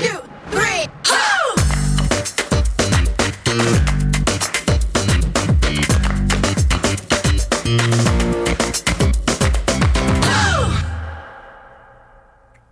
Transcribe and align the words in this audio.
two, 0.00 0.22
three. 0.48 0.86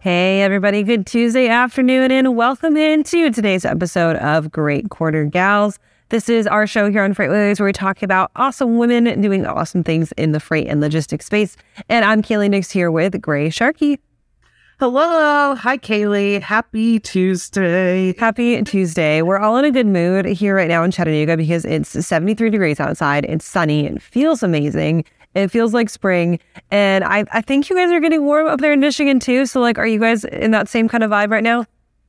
Hey, 0.00 0.40
everybody. 0.40 0.82
Good 0.82 1.06
Tuesday 1.06 1.48
afternoon, 1.48 2.10
and 2.10 2.34
welcome 2.34 2.78
into 2.78 3.30
today's 3.30 3.66
episode 3.66 4.16
of 4.16 4.50
Great 4.50 4.88
Quarter 4.88 5.26
Gals. 5.26 5.78
This 6.08 6.30
is 6.30 6.46
our 6.46 6.66
show 6.66 6.90
here 6.90 7.02
on 7.02 7.14
Freightwaves 7.14 7.60
where 7.60 7.66
we 7.66 7.72
talk 7.74 8.02
about 8.02 8.30
awesome 8.36 8.78
women 8.78 9.20
doing 9.20 9.44
awesome 9.44 9.84
things 9.84 10.12
in 10.12 10.32
the 10.32 10.40
freight 10.40 10.66
and 10.66 10.80
logistics 10.80 11.26
space. 11.26 11.58
And 11.90 12.06
I'm 12.06 12.22
Kaylee 12.22 12.48
Nix 12.48 12.70
here 12.70 12.90
with 12.90 13.20
Grace 13.20 13.52
Sharkey. 13.52 13.98
Hello. 14.80 15.56
Hi, 15.56 15.76
Kaylee. 15.76 16.40
Happy 16.40 17.00
Tuesday. 17.00 18.14
Happy 18.16 18.62
Tuesday. 18.62 19.22
We're 19.22 19.40
all 19.40 19.56
in 19.56 19.64
a 19.64 19.72
good 19.72 19.88
mood 19.88 20.24
here 20.24 20.54
right 20.54 20.68
now 20.68 20.84
in 20.84 20.92
Chattanooga 20.92 21.36
because 21.36 21.64
it's 21.64 22.06
73 22.06 22.48
degrees 22.48 22.78
outside. 22.78 23.24
It's 23.24 23.44
sunny. 23.44 23.86
It 23.86 24.00
feels 24.00 24.40
amazing. 24.44 25.04
It 25.34 25.48
feels 25.48 25.74
like 25.74 25.90
spring. 25.90 26.38
And 26.70 27.02
I, 27.02 27.24
I 27.32 27.40
think 27.40 27.68
you 27.68 27.74
guys 27.74 27.90
are 27.90 27.98
getting 27.98 28.24
warm 28.24 28.46
up 28.46 28.60
there 28.60 28.72
in 28.72 28.78
Michigan 28.78 29.18
too. 29.18 29.46
So, 29.46 29.60
like, 29.60 29.78
are 29.78 29.86
you 29.86 29.98
guys 29.98 30.22
in 30.22 30.52
that 30.52 30.68
same 30.68 30.88
kind 30.88 31.02
of 31.02 31.10
vibe 31.10 31.32
right 31.32 31.42
now? 31.42 31.66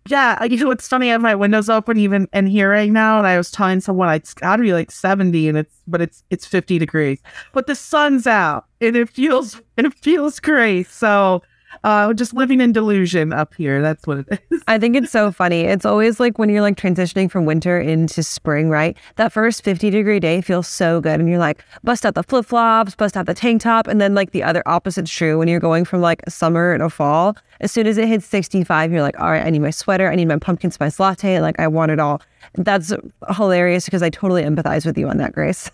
Yeah, 0.07 0.43
you 0.43 0.63
know, 0.63 0.69
it's 0.69 0.87
funny. 0.87 1.09
I 1.09 1.13
have 1.13 1.21
my 1.21 1.33
windows 1.33 1.69
open 1.69 1.97
even 1.97 2.27
in 2.33 2.45
here 2.45 2.69
right 2.69 2.91
now, 2.91 3.17
and 3.17 3.25
I 3.25 3.35
was 3.37 3.49
telling 3.49 3.79
someone 3.79 4.13
it's 4.13 4.35
got 4.35 4.57
to 4.57 4.61
be 4.61 4.73
like 4.73 4.91
70, 4.91 5.49
and 5.49 5.57
it's 5.57 5.75
but 5.87 6.01
it's 6.01 6.23
it's 6.29 6.45
50 6.45 6.77
degrees. 6.77 7.19
But 7.51 7.65
the 7.65 7.73
sun's 7.73 8.27
out, 8.27 8.65
and 8.79 8.95
it 8.95 9.09
feels 9.09 9.59
and 9.75 9.87
it 9.87 9.93
feels 9.95 10.39
great. 10.39 10.87
So 10.87 11.41
uh, 11.83 12.13
just 12.13 12.33
living 12.33 12.61
in 12.61 12.71
delusion 12.71 13.33
up 13.33 13.53
here. 13.55 13.81
That's 13.81 14.05
what 14.05 14.19
it 14.19 14.41
is. 14.49 14.63
I 14.67 14.77
think 14.77 14.95
it's 14.95 15.11
so 15.11 15.31
funny. 15.31 15.61
It's 15.61 15.85
always 15.85 16.19
like 16.19 16.37
when 16.37 16.49
you're 16.49 16.61
like 16.61 16.75
transitioning 16.75 17.29
from 17.29 17.45
winter 17.45 17.79
into 17.79 18.23
spring, 18.23 18.69
right? 18.69 18.97
That 19.15 19.31
first 19.31 19.63
50 19.63 19.89
degree 19.89 20.19
day 20.19 20.41
feels 20.41 20.67
so 20.67 21.01
good. 21.01 21.19
And 21.19 21.29
you're 21.29 21.39
like, 21.39 21.63
bust 21.83 22.05
out 22.05 22.15
the 22.15 22.23
flip 22.23 22.45
flops, 22.45 22.95
bust 22.95 23.15
out 23.15 23.25
the 23.25 23.33
tank 23.33 23.61
top. 23.61 23.87
And 23.87 23.99
then 24.01 24.15
like 24.15 24.31
the 24.31 24.43
other 24.43 24.63
opposite's 24.65 25.11
true 25.11 25.37
when 25.37 25.47
you're 25.47 25.59
going 25.59 25.85
from 25.85 26.01
like 26.01 26.21
summer 26.29 26.77
to 26.77 26.89
fall. 26.89 27.35
As 27.61 27.71
soon 27.71 27.87
as 27.87 27.97
it 27.97 28.07
hits 28.07 28.25
65, 28.25 28.91
you're 28.91 29.01
like, 29.01 29.19
all 29.19 29.31
right, 29.31 29.45
I 29.45 29.49
need 29.49 29.61
my 29.61 29.71
sweater. 29.71 30.09
I 30.09 30.15
need 30.15 30.27
my 30.27 30.37
pumpkin 30.37 30.71
spice 30.71 30.99
latte. 30.99 31.39
Like 31.39 31.59
I 31.59 31.67
want 31.67 31.91
it 31.91 31.99
all. 31.99 32.21
That's 32.55 32.93
hilarious 33.35 33.85
because 33.85 34.01
I 34.01 34.09
totally 34.09 34.43
empathize 34.43 34.85
with 34.85 34.97
you 34.97 35.07
on 35.07 35.17
that, 35.17 35.33
Grace. 35.33 35.69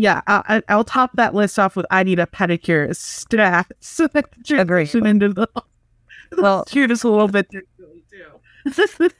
Yeah, 0.00 0.22
I, 0.26 0.62
I'll 0.70 0.82
top 0.82 1.10
that 1.16 1.34
list 1.34 1.58
off 1.58 1.76
with 1.76 1.84
I 1.90 2.04
need 2.04 2.18
a 2.18 2.24
pedicure 2.26 2.88
stats. 2.90 3.66
So 3.80 4.06
that 4.08 4.24
transition 4.46 5.04
into 5.04 5.28
the 5.28 5.46
Well- 6.38 6.64
cutest 6.64 7.04
a 7.04 7.10
little 7.10 7.28
bit 7.28 7.50
too. 7.50 7.60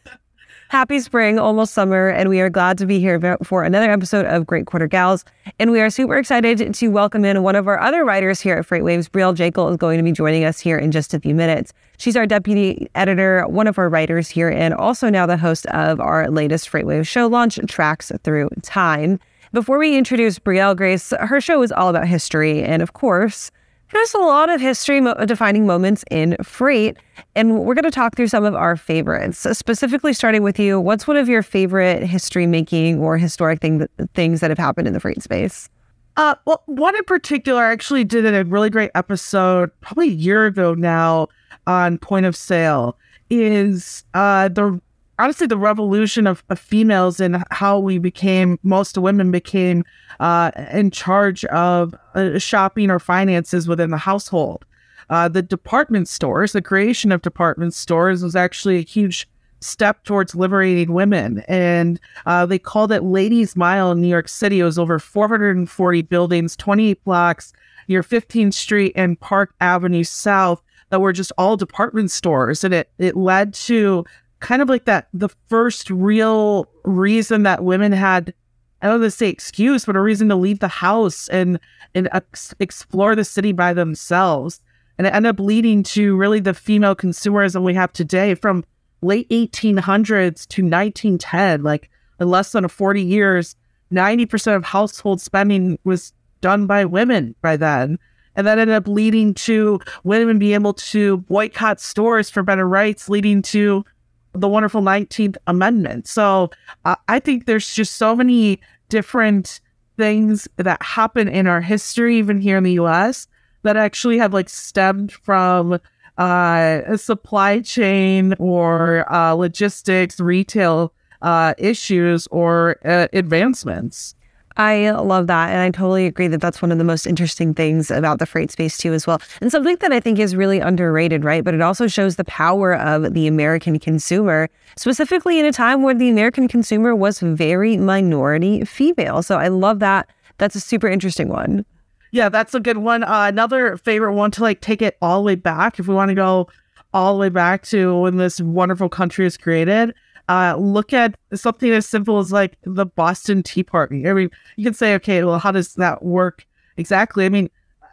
Happy 0.68 1.00
spring, 1.00 1.38
almost 1.38 1.74
summer, 1.74 2.08
and 2.08 2.28
we 2.28 2.40
are 2.40 2.48
glad 2.48 2.78
to 2.78 2.86
be 2.86 3.00
here 3.00 3.36
for 3.42 3.64
another 3.64 3.90
episode 3.90 4.24
of 4.26 4.46
Great 4.46 4.66
Quarter 4.66 4.86
Gals. 4.86 5.24
And 5.58 5.72
we 5.72 5.80
are 5.80 5.90
super 5.90 6.16
excited 6.16 6.72
to 6.72 6.88
welcome 6.88 7.24
in 7.24 7.42
one 7.42 7.56
of 7.56 7.66
our 7.66 7.78
other 7.80 8.04
writers 8.04 8.40
here 8.40 8.56
at 8.56 8.66
Freightwaves. 8.66 9.10
Brielle 9.10 9.34
Jakel 9.34 9.68
is 9.70 9.76
going 9.76 9.98
to 9.98 10.04
be 10.04 10.12
joining 10.12 10.44
us 10.44 10.60
here 10.60 10.78
in 10.78 10.92
just 10.92 11.12
a 11.12 11.18
few 11.18 11.34
minutes. 11.34 11.72
She's 11.98 12.16
our 12.16 12.24
deputy 12.24 12.88
editor, 12.94 13.44
one 13.48 13.66
of 13.66 13.78
our 13.78 13.88
writers 13.88 14.28
here, 14.30 14.48
and 14.48 14.72
also 14.72 15.10
now 15.10 15.26
the 15.26 15.36
host 15.36 15.66
of 15.66 15.98
our 16.00 16.30
latest 16.30 16.70
Freightwaves 16.70 17.08
show 17.08 17.26
launch, 17.26 17.58
Tracks 17.66 18.12
Through 18.22 18.50
Time. 18.62 19.18
Before 19.52 19.78
we 19.78 19.96
introduce 19.96 20.38
Brielle 20.38 20.76
Grace, 20.76 21.12
her 21.18 21.40
show 21.40 21.60
is 21.62 21.72
all 21.72 21.88
about 21.88 22.06
history, 22.06 22.62
and 22.62 22.82
of 22.82 22.92
course, 22.92 23.50
there's 23.92 24.14
a 24.14 24.18
lot 24.18 24.48
of 24.48 24.60
history 24.60 25.00
mo- 25.00 25.14
defining 25.26 25.66
moments 25.66 26.04
in 26.08 26.36
freight, 26.40 26.96
and 27.34 27.58
we're 27.58 27.74
going 27.74 27.82
to 27.82 27.90
talk 27.90 28.14
through 28.14 28.28
some 28.28 28.44
of 28.44 28.54
our 28.54 28.76
favorites. 28.76 29.44
Specifically, 29.58 30.12
starting 30.12 30.44
with 30.44 30.60
you, 30.60 30.78
what's 30.78 31.08
one 31.08 31.16
of 31.16 31.28
your 31.28 31.42
favorite 31.42 32.04
history 32.04 32.46
making 32.46 33.00
or 33.00 33.18
historic 33.18 33.60
thing 33.60 33.88
things 34.14 34.38
that 34.38 34.52
have 34.52 34.58
happened 34.58 34.86
in 34.86 34.94
the 34.94 35.00
freight 35.00 35.20
space? 35.20 35.68
Uh, 36.16 36.36
well, 36.44 36.62
one 36.66 36.94
in 36.94 37.02
particular, 37.02 37.64
I 37.64 37.72
actually 37.72 38.04
did 38.04 38.32
a 38.32 38.44
really 38.44 38.70
great 38.70 38.92
episode 38.94 39.72
probably 39.80 40.10
a 40.10 40.12
year 40.12 40.46
ago 40.46 40.74
now 40.74 41.26
on 41.66 41.98
point 41.98 42.24
of 42.24 42.36
sale. 42.36 42.96
Is 43.30 44.04
uh, 44.14 44.48
the 44.48 44.80
honestly 45.20 45.46
the 45.46 45.56
revolution 45.56 46.26
of, 46.26 46.42
of 46.48 46.58
females 46.58 47.20
and 47.20 47.44
how 47.50 47.78
we 47.78 47.98
became 47.98 48.58
most 48.62 48.96
women 48.96 49.30
became 49.30 49.84
uh, 50.18 50.50
in 50.72 50.90
charge 50.90 51.44
of 51.46 51.94
uh, 52.14 52.38
shopping 52.38 52.90
or 52.90 52.98
finances 52.98 53.68
within 53.68 53.90
the 53.90 53.98
household. 53.98 54.64
Uh, 55.10 55.28
the 55.28 55.42
department 55.42 56.08
stores, 56.08 56.52
the 56.52 56.62
creation 56.62 57.12
of 57.12 57.20
department 57.22 57.74
stores, 57.74 58.22
was 58.22 58.36
actually 58.36 58.78
a 58.78 58.82
huge 58.82 59.28
step 59.60 60.04
towards 60.04 60.34
liberating 60.34 60.94
women. 60.94 61.42
And 61.48 62.00
uh, 62.26 62.46
they 62.46 62.58
called 62.58 62.92
it 62.92 63.02
Ladies 63.02 63.56
Mile 63.56 63.92
in 63.92 64.00
New 64.00 64.08
York 64.08 64.28
City. 64.28 64.60
It 64.60 64.64
was 64.64 64.78
over 64.78 64.98
440 64.98 66.02
buildings, 66.02 66.56
28 66.56 67.04
blocks 67.04 67.52
near 67.88 68.02
15th 68.02 68.54
Street 68.54 68.92
and 68.94 69.20
Park 69.20 69.54
Avenue 69.60 70.04
South 70.04 70.62
that 70.90 71.00
were 71.00 71.12
just 71.12 71.32
all 71.36 71.56
department 71.56 72.10
stores. 72.10 72.64
And 72.64 72.72
it, 72.72 72.90
it 72.98 73.16
led 73.16 73.52
to 73.54 74.04
kind 74.40 74.62
of 74.62 74.68
like 74.68 74.86
that 74.86 75.08
the 75.12 75.28
first 75.48 75.90
real 75.90 76.66
reason 76.84 77.44
that 77.44 77.64
women 77.64 77.92
had 77.92 78.34
I 78.82 78.86
don't 78.86 79.00
want 79.00 79.12
to 79.12 79.16
say 79.16 79.28
excuse, 79.28 79.84
but 79.84 79.96
a 79.96 80.00
reason 80.00 80.28
to 80.30 80.36
leave 80.36 80.60
the 80.60 80.68
house 80.68 81.28
and 81.28 81.60
and 81.94 82.08
ex- 82.12 82.54
explore 82.60 83.14
the 83.14 83.24
city 83.24 83.52
by 83.52 83.74
themselves. 83.74 84.60
And 84.96 85.06
it 85.06 85.14
ended 85.14 85.30
up 85.30 85.40
leading 85.40 85.82
to 85.84 86.16
really 86.16 86.40
the 86.40 86.54
female 86.54 86.96
consumerism 86.96 87.62
we 87.62 87.74
have 87.74 87.92
today 87.92 88.34
from 88.34 88.64
late 89.02 89.28
1800s 89.28 90.46
to 90.48 90.62
1910. 90.62 91.62
Like 91.62 91.90
in 92.18 92.28
less 92.28 92.52
than 92.52 92.68
40 92.68 93.02
years, 93.02 93.56
90% 93.92 94.56
of 94.56 94.64
household 94.64 95.20
spending 95.20 95.78
was 95.84 96.12
done 96.40 96.66
by 96.66 96.84
women 96.84 97.34
by 97.42 97.56
then. 97.56 97.98
And 98.36 98.46
that 98.46 98.58
ended 98.58 98.76
up 98.76 98.86
leading 98.86 99.34
to 99.34 99.80
women 100.04 100.38
being 100.38 100.54
able 100.54 100.74
to 100.74 101.18
boycott 101.18 101.80
stores 101.80 102.30
for 102.30 102.42
better 102.42 102.68
rights, 102.68 103.08
leading 103.08 103.42
to 103.42 103.84
the 104.32 104.48
wonderful 104.48 104.82
19th 104.82 105.36
Amendment. 105.46 106.06
So 106.06 106.50
uh, 106.84 106.96
I 107.08 107.18
think 107.18 107.46
there's 107.46 107.74
just 107.74 107.96
so 107.96 108.14
many 108.14 108.60
different 108.88 109.60
things 109.96 110.48
that 110.56 110.82
happen 110.82 111.28
in 111.28 111.46
our 111.46 111.60
history, 111.60 112.16
even 112.16 112.40
here 112.40 112.56
in 112.56 112.64
the 112.64 112.72
US, 112.72 113.26
that 113.62 113.76
actually 113.76 114.18
have 114.18 114.32
like 114.32 114.48
stemmed 114.48 115.12
from 115.12 115.80
uh, 116.18 116.80
a 116.86 116.98
supply 116.98 117.60
chain 117.60 118.34
or 118.38 119.10
uh, 119.12 119.32
logistics, 119.32 120.20
retail 120.20 120.92
uh, 121.22 121.54
issues, 121.58 122.26
or 122.28 122.76
uh, 122.84 123.08
advancements. 123.12 124.14
I 124.60 124.90
love 124.90 125.26
that. 125.28 125.48
And 125.48 125.60
I 125.60 125.70
totally 125.70 126.04
agree 126.04 126.28
that 126.28 126.42
that's 126.42 126.60
one 126.60 126.70
of 126.70 126.76
the 126.76 126.84
most 126.84 127.06
interesting 127.06 127.54
things 127.54 127.90
about 127.90 128.18
the 128.18 128.26
freight 128.26 128.50
space, 128.50 128.76
too, 128.76 128.92
as 128.92 129.06
well. 129.06 129.18
And 129.40 129.50
something 129.50 129.76
that 129.80 129.90
I 129.90 130.00
think 130.00 130.18
is 130.18 130.36
really 130.36 130.60
underrated, 130.60 131.24
right? 131.24 131.42
But 131.42 131.54
it 131.54 131.62
also 131.62 131.86
shows 131.86 132.16
the 132.16 132.24
power 132.24 132.76
of 132.76 133.14
the 133.14 133.26
American 133.26 133.78
consumer, 133.78 134.50
specifically 134.76 135.38
in 135.38 135.46
a 135.46 135.52
time 135.52 135.82
where 135.82 135.94
the 135.94 136.10
American 136.10 136.46
consumer 136.46 136.94
was 136.94 137.20
very 137.20 137.78
minority 137.78 138.62
female. 138.66 139.22
So 139.22 139.38
I 139.38 139.48
love 139.48 139.78
that. 139.78 140.10
That's 140.36 140.54
a 140.54 140.60
super 140.60 140.88
interesting 140.88 141.30
one. 141.30 141.64
Yeah, 142.10 142.28
that's 142.28 142.54
a 142.54 142.60
good 142.60 142.78
one. 142.78 143.02
Uh, 143.02 143.28
another 143.28 143.78
favorite 143.78 144.12
one 144.12 144.30
to 144.32 144.42
like 144.42 144.60
take 144.60 144.82
it 144.82 144.98
all 145.00 145.22
the 145.22 145.26
way 145.26 145.36
back, 145.36 145.78
if 145.78 145.88
we 145.88 145.94
want 145.94 146.10
to 146.10 146.14
go 146.14 146.48
all 146.92 147.14
the 147.14 147.20
way 147.20 147.30
back 147.30 147.62
to 147.68 147.98
when 148.00 148.18
this 148.18 148.42
wonderful 148.42 148.90
country 148.90 149.24
was 149.24 149.38
created. 149.38 149.94
Uh, 150.30 150.54
look 150.56 150.92
at 150.92 151.18
something 151.34 151.72
as 151.72 151.84
simple 151.84 152.20
as 152.20 152.30
like 152.30 152.56
the 152.62 152.86
Boston 152.86 153.42
Tea 153.42 153.64
Party. 153.64 154.08
I 154.08 154.12
mean, 154.12 154.30
you 154.54 154.62
can 154.62 154.74
say, 154.74 154.94
okay, 154.94 155.24
well, 155.24 155.40
how 155.40 155.50
does 155.50 155.74
that 155.74 156.04
work 156.04 156.46
exactly? 156.76 157.26
I 157.26 157.28
mean, 157.30 157.50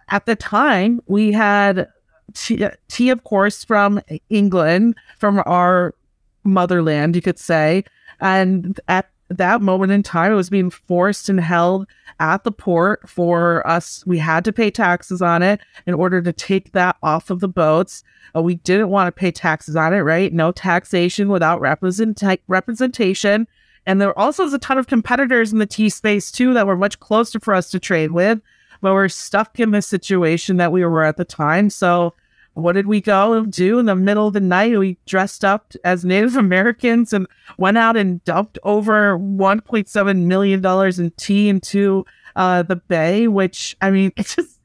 at 0.10 0.28
the 0.28 0.36
time, 0.36 1.02
we 1.08 1.32
had 1.32 1.88
tea, 2.36 2.68
tea 2.90 3.10
of 3.10 3.24
course, 3.24 3.64
from 3.64 4.00
England, 4.30 4.94
from 5.18 5.42
our 5.48 5.96
motherland, 6.44 7.16
you 7.16 7.24
could 7.24 7.40
say. 7.40 7.84
And 8.22 8.80
at 8.88 9.10
that 9.30 9.62
moment 9.62 9.92
in 9.92 10.04
time, 10.04 10.32
it 10.32 10.36
was 10.36 10.50
being 10.50 10.70
forced 10.70 11.30
and 11.30 11.40
held 11.40 11.88
at 12.20 12.44
the 12.44 12.52
port 12.52 13.08
for 13.10 13.66
us. 13.68 14.04
We 14.06 14.18
had 14.18 14.46
to 14.46 14.54
pay 14.54 14.72
taxes 14.72 15.22
on 15.22 15.44
it 15.44 15.60
in 15.86 15.94
order 15.94 16.22
to 16.22 16.34
take 16.34 16.72
that 16.72 16.96
off 17.04 17.30
of 17.30 17.40
the 17.40 17.48
boats. 17.48 18.04
Uh, 18.36 18.42
we 18.42 18.56
didn't 18.56 18.90
want 18.90 19.08
to 19.08 19.20
pay 19.20 19.32
taxes 19.32 19.76
on 19.76 19.94
it, 19.94 20.00
right? 20.00 20.32
No 20.32 20.52
taxation 20.52 21.30
without 21.30 21.60
represent- 21.60 22.42
representation. 22.48 23.48
And 23.86 24.02
there 24.02 24.18
also 24.18 24.44
was 24.44 24.54
a 24.54 24.60
ton 24.60 24.78
of 24.78 24.88
competitors 24.88 25.54
in 25.54 25.60
the 25.60 25.66
tea 25.66 25.90
space 25.90 26.32
too 26.32 26.54
that 26.54 26.68
were 26.68 26.76
much 26.76 27.00
closer 27.00 27.40
for 27.40 27.54
us 27.54 27.72
to 27.72 27.80
trade 27.80 28.12
with, 28.12 28.42
but 28.82 28.94
we're 28.94 29.08
stuck 29.08 29.60
in 29.60 29.72
the 29.72 29.82
situation 29.82 30.58
that 30.58 30.72
we 30.72 30.84
were 30.84 31.04
at 31.04 31.18
the 31.18 31.26
time. 31.26 31.70
So 31.70 32.14
what 32.58 32.74
did 32.74 32.88
we 32.88 33.02
go 33.02 33.34
and 33.34 33.54
do 33.54 33.78
in 33.78 33.86
the 33.86 33.96
middle 33.96 34.28
of 34.28 34.34
the 34.34 34.40
night? 34.40 34.78
We 34.78 34.98
dressed 35.06 35.46
up 35.46 35.74
as 35.84 36.04
Native 36.04 36.36
Americans 36.36 37.14
and 37.14 37.28
went 37.58 37.78
out 37.78 37.96
and 37.96 38.24
dumped 38.24 38.58
over 38.64 39.18
$1.7 39.20 40.26
million 40.26 40.66
in 41.00 41.12
tea 41.18 41.50
into 41.50 42.06
uh, 42.36 42.64
the 42.64 42.76
bay, 42.76 43.28
which, 43.28 43.78
I 43.80 43.92
mean, 43.92 44.12
it's 44.18 44.36
just, 44.36 44.60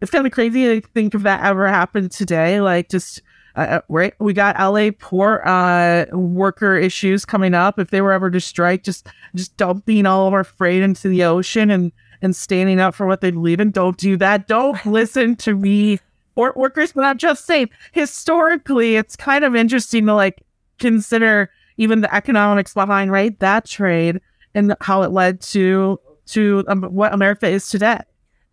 it's 0.00 0.10
kind 0.10 0.26
of 0.26 0.32
crazy 0.32 0.80
to 0.80 0.88
think 0.88 1.14
if 1.14 1.22
that 1.24 1.44
ever 1.44 1.68
happened 1.68 2.10
today. 2.10 2.60
Like, 2.60 2.88
just 2.88 3.20
Uh, 3.56 3.80
right, 3.88 4.12
we 4.18 4.34
got 4.34 4.58
LA 4.58 4.90
port 4.98 5.40
uh, 5.46 6.04
worker 6.12 6.76
issues 6.76 7.24
coming 7.24 7.54
up. 7.54 7.78
If 7.78 7.88
they 7.88 8.02
were 8.02 8.12
ever 8.12 8.30
to 8.30 8.40
strike, 8.40 8.82
just 8.82 9.08
just 9.34 9.56
dumping 9.56 10.04
all 10.04 10.28
of 10.28 10.34
our 10.34 10.44
freight 10.44 10.82
into 10.82 11.08
the 11.08 11.24
ocean 11.24 11.70
and 11.70 11.90
and 12.20 12.36
standing 12.36 12.80
up 12.80 12.94
for 12.94 13.06
what 13.06 13.22
they 13.22 13.30
believe 13.30 13.58
in. 13.58 13.70
Don't 13.70 13.96
do 13.96 14.18
that. 14.18 14.46
Don't 14.46 14.84
listen 14.84 15.36
to 15.36 15.54
me 15.54 16.00
or 16.36 16.52
workers. 16.56 16.92
But 16.92 17.04
I'm 17.04 17.18
just 17.18 17.46
saying, 17.46 17.70
historically, 17.92 18.96
it's 18.96 19.16
kind 19.16 19.44
of 19.44 19.56
interesting 19.56 20.06
to 20.06 20.14
like 20.14 20.42
consider 20.78 21.50
even 21.76 22.00
the 22.00 22.14
economics 22.14 22.74
behind 22.74 23.10
right 23.10 23.38
that 23.40 23.64
trade 23.64 24.20
and 24.54 24.74
how 24.80 25.02
it 25.02 25.10
led 25.10 25.40
to 25.40 25.98
to 26.26 26.64
um, 26.68 26.82
what 26.84 27.12
America 27.12 27.48
is 27.48 27.68
today. 27.68 28.00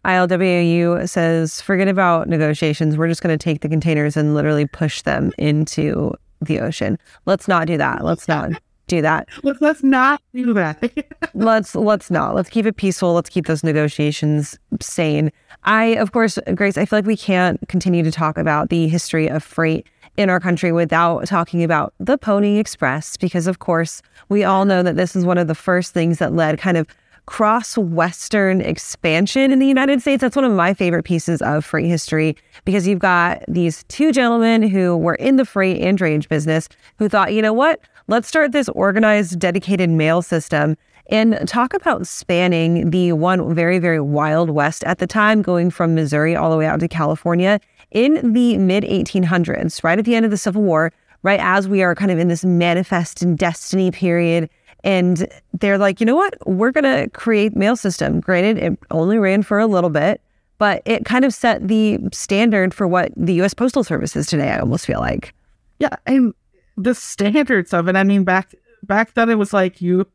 ILWU 0.05 1.07
says, 1.07 1.61
forget 1.61 1.87
about 1.87 2.27
negotiations. 2.27 2.97
We're 2.97 3.07
just 3.07 3.23
going 3.23 3.37
to 3.37 3.41
take 3.41 3.61
the 3.61 3.69
containers 3.69 4.17
and 4.17 4.35
literally 4.35 4.67
push 4.67 5.01
them 5.01 5.31
into 5.37 6.13
the 6.41 6.59
ocean. 6.59 6.99
Let's 7.25 7.47
not 7.47 7.67
do 7.67 7.77
that. 7.77 8.03
Let's 8.03 8.27
not 8.27 8.51
do 8.87 9.01
that. 9.01 9.27
Let's, 9.43 9.61
let's 9.61 9.83
not 9.83 10.21
do 10.33 10.53
that. 10.53 11.05
let's 11.33 11.75
let's 11.75 12.11
not. 12.11 12.35
Let's 12.35 12.49
keep 12.49 12.65
it 12.65 12.75
peaceful. 12.75 13.13
Let's 13.13 13.29
keep 13.29 13.45
those 13.45 13.63
negotiations 13.63 14.57
sane. 14.81 15.31
I, 15.63 15.85
of 15.95 16.11
course, 16.11 16.37
Grace, 16.55 16.77
I 16.77 16.85
feel 16.85 16.97
like 16.97 17.05
we 17.05 17.17
can't 17.17 17.59
continue 17.69 18.03
to 18.03 18.11
talk 18.11 18.37
about 18.37 18.69
the 18.69 18.87
history 18.87 19.29
of 19.29 19.43
freight 19.43 19.87
in 20.17 20.29
our 20.29 20.39
country 20.39 20.71
without 20.71 21.25
talking 21.25 21.63
about 21.63 21.93
the 21.99 22.17
Pony 22.17 22.57
Express, 22.57 23.17
because 23.17 23.47
of 23.47 23.59
course 23.59 24.01
we 24.29 24.43
all 24.43 24.65
know 24.65 24.83
that 24.83 24.95
this 24.95 25.15
is 25.15 25.25
one 25.25 25.37
of 25.37 25.47
the 25.47 25.55
first 25.55 25.93
things 25.93 26.19
that 26.19 26.33
led 26.33 26.59
kind 26.59 26.77
of 26.77 26.87
cross 27.25 27.77
Western 27.77 28.59
expansion 28.61 29.51
in 29.51 29.59
the 29.59 29.65
United 29.67 30.01
States. 30.01 30.21
That's 30.21 30.35
one 30.35 30.45
of 30.45 30.51
my 30.51 30.73
favorite 30.73 31.03
pieces 31.03 31.41
of 31.41 31.63
freight 31.63 31.85
history 31.85 32.35
because 32.65 32.87
you've 32.87 32.99
got 32.99 33.43
these 33.47 33.85
two 33.85 34.11
gentlemen 34.11 34.61
who 34.61 34.97
were 34.97 35.15
in 35.15 35.37
the 35.37 35.45
freight 35.45 35.81
and 35.81 35.97
drayage 35.97 36.27
business 36.27 36.67
who 36.99 37.07
thought, 37.07 37.33
you 37.33 37.41
know 37.41 37.53
what? 37.53 37.79
Let's 38.07 38.27
start 38.27 38.51
this 38.51 38.69
organized, 38.69 39.39
dedicated 39.39 39.89
mail 39.89 40.21
system 40.21 40.75
and 41.07 41.47
talk 41.47 41.73
about 41.73 42.07
spanning 42.07 42.89
the 42.89 43.13
one 43.13 43.53
very, 43.53 43.79
very 43.79 43.99
wild 43.99 44.49
west 44.49 44.83
at 44.83 44.99
the 44.99 45.07
time, 45.07 45.41
going 45.41 45.69
from 45.69 45.95
Missouri 45.95 46.35
all 46.35 46.49
the 46.51 46.57
way 46.57 46.65
out 46.65 46.79
to 46.81 46.87
California 46.87 47.59
in 47.91 48.33
the 48.33 48.57
mid 48.57 48.83
1800s, 48.83 49.83
right 49.83 49.99
at 49.99 50.05
the 50.05 50.15
end 50.15 50.25
of 50.25 50.31
the 50.31 50.37
Civil 50.37 50.63
War, 50.63 50.91
right 51.23 51.39
as 51.41 51.67
we 51.67 51.81
are 51.81 51.95
kind 51.95 52.11
of 52.11 52.19
in 52.19 52.27
this 52.27 52.43
manifest 52.43 53.21
and 53.21 53.37
destiny 53.37 53.91
period 53.91 54.49
and 54.83 55.27
they're 55.53 55.77
like, 55.77 55.99
you 55.99 56.05
know 56.05 56.15
what? 56.15 56.35
We're 56.45 56.71
going 56.71 56.83
to 56.83 57.09
create 57.11 57.55
mail 57.55 57.75
system. 57.75 58.19
Granted, 58.19 58.57
it 58.57 58.79
only 58.91 59.17
ran 59.17 59.43
for 59.43 59.59
a 59.59 59.67
little 59.67 59.89
bit, 59.89 60.21
but 60.57 60.81
it 60.85 61.05
kind 61.05 61.23
of 61.23 61.33
set 61.33 61.67
the 61.67 61.99
standard 62.11 62.73
for 62.73 62.87
what 62.87 63.11
the 63.15 63.33
U.S. 63.35 63.53
Postal 63.53 63.83
Service 63.83 64.15
is 64.15 64.27
today. 64.27 64.49
I 64.49 64.59
almost 64.59 64.85
feel 64.85 64.99
like. 64.99 65.33
Yeah, 65.79 65.95
and 66.05 66.33
the 66.77 66.95
standards 66.95 67.73
of 67.73 67.87
it. 67.87 67.95
I 67.95 68.03
mean, 68.03 68.23
back 68.23 68.53
back 68.83 69.13
then 69.13 69.29
it 69.29 69.35
was 69.35 69.53
like 69.53 69.81
you 69.81 70.07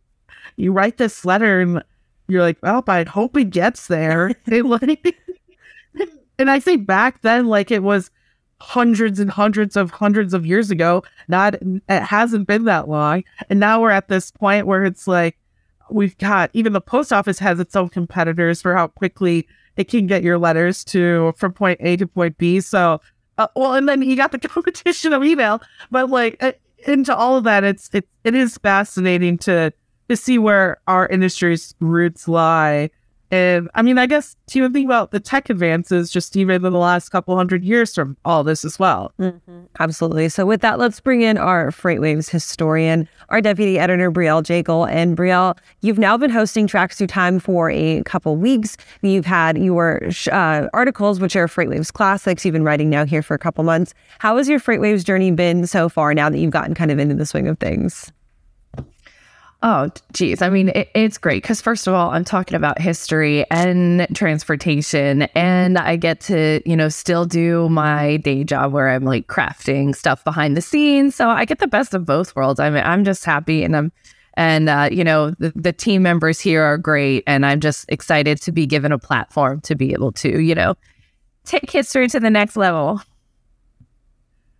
you 0.57 0.73
write 0.73 0.99
this 0.99 1.25
letter 1.25 1.61
and 1.61 1.83
you're 2.29 2.43
like, 2.43 2.59
well, 2.63 2.85
I 2.87 3.05
hope 3.05 3.37
it 3.37 3.51
gets 3.51 3.87
there. 3.87 4.35
and 6.39 6.51
I 6.51 6.59
say 6.59 6.77
back 6.77 7.23
then, 7.23 7.47
like 7.47 7.71
it 7.71 7.83
was 7.83 8.11
hundreds 8.61 9.21
and 9.21 9.31
hundreds 9.31 9.77
of 9.77 9.91
hundreds 9.91 10.35
of 10.35 10.45
years 10.45 10.71
ago. 10.71 11.03
Not 11.29 11.55
it 11.55 12.03
hasn't 12.03 12.47
been 12.47 12.65
that 12.65 12.89
long, 12.89 13.25
and 13.49 13.61
now 13.61 13.81
we're 13.81 13.91
at 13.91 14.09
this 14.09 14.31
point 14.31 14.67
where 14.67 14.85
it's 14.85 15.07
like 15.07 15.39
we've 15.91 16.17
got 16.19 16.51
even 16.53 16.73
the 16.73 16.81
post 16.81 17.13
office 17.13 17.39
has 17.39 17.61
its 17.61 17.75
own 17.75 17.89
competitors 17.89 18.61
for 18.61 18.75
how 18.75 18.89
quickly 18.89 19.49
it 19.77 19.89
can 19.89 20.07
get 20.07 20.23
your 20.23 20.39
letters 20.39 20.85
to 20.85 21.33
from 21.37 21.53
point 21.53 21.79
A 21.83 21.97
to 21.97 22.07
point 22.07 22.37
B. 22.37 22.61
So, 22.61 23.01
uh, 23.39 23.49
well, 23.57 23.75
and 23.75 23.89
then 23.89 24.03
you 24.03 24.17
got 24.17 24.33
the 24.33 24.39
competition 24.49 25.13
of 25.13 25.25
email, 25.25 25.63
but 25.91 26.11
like 26.11 26.37
uh, 26.43 26.53
into 26.87 27.15
all 27.15 27.37
of 27.37 27.45
that, 27.45 27.65
it's 27.65 27.89
it 27.93 28.07
it 28.25 28.35
is 28.35 28.59
fascinating 28.59 29.39
to 29.39 29.73
to 30.09 30.17
see 30.17 30.39
where 30.39 30.79
our 30.87 31.07
industry's 31.09 31.75
roots 31.81 32.29
lie 32.29 32.91
and 33.31 33.69
I 33.75 33.83
mean, 33.83 33.99
I 33.99 34.07
guess 34.07 34.37
to 34.49 34.59
even 34.59 34.73
think 34.73 34.87
about 34.87 35.11
the 35.11 35.21
tech 35.21 35.51
advances 35.51 36.11
just 36.11 36.35
even 36.37 36.65
in 36.65 36.73
the 36.73 36.79
last 36.79 37.11
couple 37.11 37.37
hundred 37.37 37.63
years 37.63 37.95
from 37.95 38.17
all 38.25 38.43
this 38.43 38.65
as 38.65 38.79
well. 38.79 39.13
Mm-hmm. 39.21 39.65
Absolutely. 39.79 40.31
So, 40.31 40.47
with 40.47 40.63
that, 40.63 40.79
let's 40.79 40.99
bring 41.01 41.21
in 41.21 41.37
our 41.37 41.71
FreightWaves 41.71 42.31
historian, 42.31 43.07
our 43.29 43.43
deputy 43.43 43.79
editor, 43.79 44.11
Brielle 44.11 44.43
Jakel. 44.43 44.91
And 44.91 45.17
Brielle, 45.17 45.59
you've 45.83 45.99
now 45.99 46.17
been 46.17 46.31
hosting 46.31 46.67
Tracks 46.67 46.97
Through 46.97 47.09
Time 47.09 47.39
for 47.39 47.71
a 47.71 48.03
couple 48.05 48.37
weeks. 48.37 48.77
You've 49.03 49.27
had 49.27 49.59
your 49.59 50.01
uh, 50.33 50.69
articles, 50.73 51.21
which 51.21 51.37
are 51.37 51.47
FreightWaves 51.49 51.93
classics. 51.93 52.45
You've 52.45 52.55
been 52.55 52.65
writing 52.65 52.89
now 52.89 53.05
here 53.05 53.23
for 53.23 53.35
a 53.35 53.39
couple 53.39 53.63
months. 53.63 53.93
How 54.21 54.39
has 54.39 54.49
your 54.49 54.61
FreightWaves 54.61 55.05
journey 55.05 55.31
been 55.33 55.67
so 55.67 55.91
far 55.91 56.15
now 56.15 56.31
that 56.31 56.39
you've 56.39 56.51
gotten 56.51 56.75
kind 56.75 56.91
of 56.91 56.99
into 56.99 57.15
the 57.15 57.27
swing 57.27 57.47
of 57.47 57.59
things? 57.59 58.11
Oh, 59.61 59.91
geez. 60.13 60.41
I 60.41 60.51
mean, 60.51 60.69
it, 60.69 60.89
it's 60.95 61.19
great 61.19 61.43
because, 61.43 61.61
first 61.61 61.89
of 61.89 61.95
all, 61.95 62.11
I'm 62.11 62.25
talking 62.25 62.55
about 62.55 62.81
history 62.81 63.45
and 63.51 64.07
transportation, 64.15 65.23
and 65.35 65.77
I 65.79 65.97
get 65.97 66.21
to, 66.23 66.63
you 66.65 66.77
know, 66.77 66.89
still 66.89 67.25
do 67.25 67.69
my 67.69 68.19
day 68.19 68.45
job 68.45 68.73
where 68.73 68.89
I'm 68.89 69.03
like 69.03 69.27
crafting 69.27 69.97
stuff 69.97 70.23
behind 70.23 70.57
the 70.57 70.61
scenes. 70.63 71.17
So 71.17 71.29
I 71.29 71.45
get 71.45 71.59
the 71.59 71.67
best 71.67 71.93
of 71.93 72.07
both 72.07 72.37
worlds. 72.37 72.61
I 72.61 72.71
mean, 72.71 72.85
I'm 72.85 73.05
just 73.05 73.25
happy, 73.25 73.65
and 73.65 73.77
I'm, 73.77 73.93
and, 74.35 74.69
uh, 74.69 74.91
you 74.93 75.03
know, 75.03 75.31
the, 75.41 75.53
the 75.57 75.73
team 75.73 76.05
members 76.05 76.39
here 76.39 76.63
are 76.63 76.79
great, 76.79 77.25
and 77.27 77.45
I'm 77.45 77.59
just 77.59 77.85
excited 77.89 78.41
to 78.43 78.53
be 78.53 78.65
given 78.65 78.93
a 78.93 78.99
platform 78.99 79.61
to 79.63 79.75
be 79.75 79.93
able 79.93 80.13
to, 80.13 80.41
you 80.41 80.55
know, 80.55 80.77
take 81.45 81.69
history 81.69 82.07
to 82.07 82.21
the 82.21 82.31
next 82.31 82.57
level. 82.57 83.03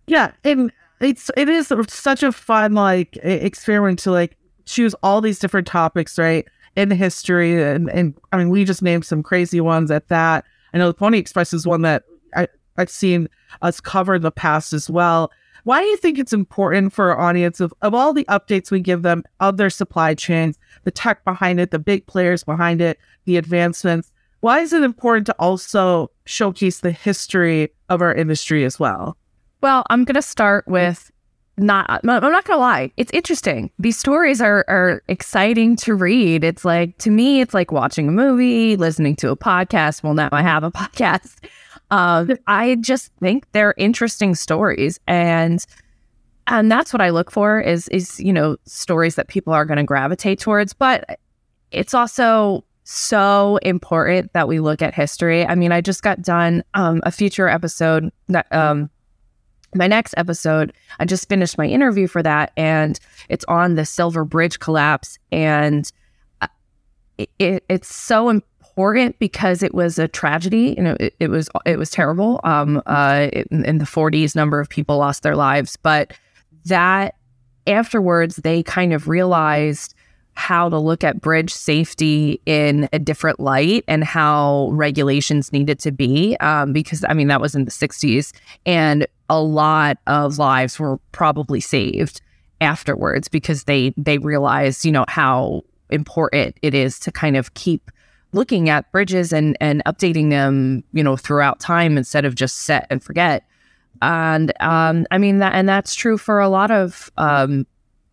Yeah. 0.07 0.33
And 0.43 0.73
it's, 0.99 1.31
it 1.37 1.47
is 1.47 1.71
such 1.87 2.21
a 2.21 2.33
fun, 2.33 2.73
like, 2.73 3.15
experiment 3.23 3.99
to, 3.99 4.11
like, 4.11 4.35
choose 4.69 4.93
all 5.01 5.19
these 5.19 5.39
different 5.39 5.67
topics, 5.67 6.17
right? 6.17 6.47
In 6.75 6.91
history. 6.91 7.61
And, 7.61 7.89
and 7.89 8.15
I 8.31 8.37
mean, 8.37 8.49
we 8.49 8.63
just 8.63 8.81
named 8.81 9.05
some 9.05 9.23
crazy 9.23 9.59
ones 9.59 9.91
at 9.91 10.07
that. 10.09 10.45
I 10.73 10.77
know 10.77 10.87
the 10.87 10.93
Pony 10.93 11.17
Express 11.17 11.53
is 11.53 11.65
one 11.65 11.81
that 11.81 12.03
I, 12.35 12.47
I've 12.77 12.89
seen 12.89 13.27
us 13.61 13.81
cover 13.81 14.15
in 14.15 14.21
the 14.21 14.31
past 14.31 14.71
as 14.73 14.89
well. 14.89 15.31
Why 15.63 15.81
do 15.81 15.87
you 15.87 15.97
think 15.97 16.17
it's 16.17 16.33
important 16.33 16.93
for 16.93 17.11
our 17.11 17.19
audience 17.19 17.59
of, 17.59 17.73
of 17.81 17.93
all 17.93 18.13
the 18.13 18.25
updates 18.25 18.71
we 18.71 18.79
give 18.79 19.01
them 19.01 19.23
of 19.39 19.57
their 19.57 19.69
supply 19.69 20.13
chains, 20.13 20.57
the 20.83 20.91
tech 20.91 21.25
behind 21.25 21.59
it, 21.59 21.71
the 21.71 21.79
big 21.79 22.05
players 22.05 22.43
behind 22.43 22.79
it, 22.79 22.97
the 23.25 23.37
advancements? 23.37 24.11
Why 24.41 24.59
is 24.59 24.71
it 24.71 24.83
important 24.83 25.25
to 25.25 25.35
also 25.37 26.11
showcase 26.25 26.79
the 26.79 26.91
history 26.91 27.73
of 27.89 28.01
our 28.01 28.13
industry 28.13 28.63
as 28.63 28.79
well? 28.79 29.17
Well, 29.61 29.83
I'm 29.89 30.05
going 30.05 30.15
to 30.15 30.21
start 30.21 30.65
with 30.67 31.11
not 31.59 31.89
I'm 31.89 32.01
not 32.03 32.45
gonna 32.45 32.59
lie, 32.59 32.91
it's 32.97 33.11
interesting. 33.11 33.71
These 33.79 33.97
stories 33.97 34.41
are 34.41 34.65
are 34.67 35.03
exciting 35.07 35.75
to 35.77 35.95
read. 35.95 36.43
It's 36.43 36.65
like 36.65 36.97
to 36.99 37.11
me, 37.11 37.41
it's 37.41 37.53
like 37.53 37.71
watching 37.71 38.07
a 38.07 38.11
movie, 38.11 38.75
listening 38.75 39.15
to 39.17 39.29
a 39.29 39.37
podcast. 39.37 40.03
Well, 40.03 40.13
now 40.13 40.29
I 40.31 40.41
have 40.41 40.63
a 40.63 40.71
podcast. 40.71 41.35
Um, 41.91 42.37
I 42.47 42.75
just 42.75 43.11
think 43.19 43.51
they're 43.51 43.73
interesting 43.77 44.35
stories, 44.35 44.99
and 45.07 45.65
and 46.47 46.71
that's 46.71 46.93
what 46.93 47.01
I 47.01 47.09
look 47.09 47.31
for 47.31 47.59
is 47.59 47.87
is 47.89 48.19
you 48.19 48.33
know 48.33 48.57
stories 48.65 49.15
that 49.15 49.27
people 49.27 49.53
are 49.53 49.65
going 49.65 49.77
to 49.77 49.83
gravitate 49.83 50.39
towards. 50.39 50.73
But 50.73 51.19
it's 51.71 51.93
also 51.93 52.63
so 52.83 53.57
important 53.61 54.33
that 54.33 54.47
we 54.47 54.59
look 54.59 54.81
at 54.81 54.93
history. 54.93 55.45
I 55.45 55.53
mean, 55.53 55.71
I 55.71 55.79
just 55.79 56.01
got 56.01 56.21
done 56.21 56.63
um, 56.73 57.01
a 57.03 57.11
future 57.11 57.47
episode 57.47 58.11
that 58.29 58.51
um, 58.51 58.89
my 59.75 59.87
next 59.87 60.13
episode, 60.17 60.73
I 60.99 61.05
just 61.05 61.29
finished 61.29 61.57
my 61.57 61.65
interview 61.65 62.07
for 62.07 62.23
that, 62.23 62.51
and 62.57 62.99
it's 63.29 63.45
on 63.45 63.75
the 63.75 63.85
Silver 63.85 64.25
Bridge 64.25 64.59
collapse. 64.59 65.17
And 65.31 65.91
uh, 66.41 66.47
it, 67.17 67.29
it, 67.39 67.63
it's 67.69 67.93
so 67.93 68.29
important 68.29 69.17
because 69.19 69.61
it 69.63 69.73
was 69.73 69.99
a 69.99 70.07
tragedy. 70.07 70.75
You 70.77 70.83
know, 70.83 70.97
it, 70.99 71.15
it 71.19 71.29
was 71.29 71.49
it 71.65 71.77
was 71.77 71.91
terrible. 71.91 72.39
Um, 72.43 72.81
uh, 72.85 73.29
in, 73.33 73.65
in 73.65 73.77
the 73.77 73.85
40s, 73.85 74.35
number 74.35 74.59
of 74.59 74.69
people 74.69 74.97
lost 74.97 75.23
their 75.23 75.35
lives, 75.35 75.77
but 75.77 76.13
that 76.65 77.15
afterwards, 77.67 78.37
they 78.37 78.63
kind 78.63 78.93
of 78.93 79.07
realized 79.07 79.93
how 80.33 80.69
to 80.69 80.79
look 80.79 81.03
at 81.03 81.19
bridge 81.19 81.53
safety 81.53 82.41
in 82.45 82.87
a 82.93 82.99
different 82.99 83.41
light 83.41 83.83
and 83.89 84.05
how 84.05 84.69
regulations 84.71 85.51
needed 85.51 85.79
to 85.79 85.91
be. 85.91 86.37
Um, 86.37 86.71
because 86.71 87.03
I 87.09 87.13
mean, 87.13 87.27
that 87.27 87.41
was 87.41 87.55
in 87.55 87.65
the 87.65 87.71
60s, 87.71 88.31
and 88.65 89.05
a 89.29 89.41
lot 89.41 89.97
of 90.07 90.37
lives 90.37 90.79
were 90.79 90.97
probably 91.11 91.59
saved 91.59 92.21
afterwards 92.61 93.27
because 93.27 93.63
they 93.65 93.93
they 93.97 94.17
realized, 94.17 94.85
you 94.85 94.91
know, 94.91 95.05
how 95.07 95.63
important 95.89 96.57
it 96.61 96.73
is 96.73 96.99
to 96.99 97.11
kind 97.11 97.37
of 97.37 97.53
keep 97.53 97.91
looking 98.31 98.69
at 98.69 98.91
bridges 98.91 99.33
and 99.33 99.57
and 99.59 99.83
updating 99.85 100.29
them, 100.29 100.83
you 100.93 101.03
know, 101.03 101.15
throughout 101.15 101.59
time 101.59 101.97
instead 101.97 102.25
of 102.25 102.35
just 102.35 102.59
set 102.59 102.87
and 102.89 103.03
forget. 103.03 103.45
And 104.01 104.53
um, 104.61 105.05
I 105.11 105.17
mean 105.17 105.39
that, 105.39 105.53
and 105.53 105.67
that's 105.67 105.95
true 105.95 106.17
for 106.17 106.39
a 106.39 106.49
lot 106.49 106.71
of 106.71 107.11
um, 107.17 107.65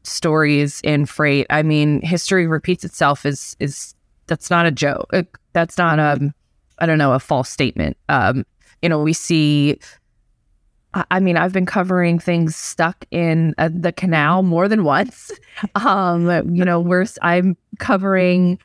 stories 0.03 0.81
in 0.83 1.07
freight. 1.07 1.47
I 1.51 1.63
mean, 1.63 2.01
history 2.03 2.47
repeats 2.47 2.85
itself 2.85 3.27
is 3.27 3.57
is 3.61 3.95
that's 4.27 4.51
not 4.51 4.67
a 4.67 4.71
joke. 4.71 5.39
That's 5.53 5.79
not 5.79 5.99
um, 5.99 6.35
I 6.79 6.87
don't 6.87 6.99
know 6.99 7.13
a 7.13 7.21
false 7.21 7.49
statement. 7.49 7.97
Um, 8.09 8.45
you 8.83 8.89
know, 8.89 9.01
we 9.01 9.13
see 9.13 9.79
I 11.11 11.21
mean, 11.21 11.37
I've 11.37 11.53
been 11.53 11.67
covering 11.67 12.19
things 12.19 12.57
stuck 12.57 13.05
in 13.11 13.55
uh, 13.59 13.69
the 13.73 13.93
canal 13.93 14.43
more 14.43 14.69
than 14.69 14.85
once. 14.85 15.31
Um, 15.75 16.55
you 16.55 16.67
know, 16.67 16.79
we're 16.81 17.07
I'm 17.23 17.57
covering 17.79 18.59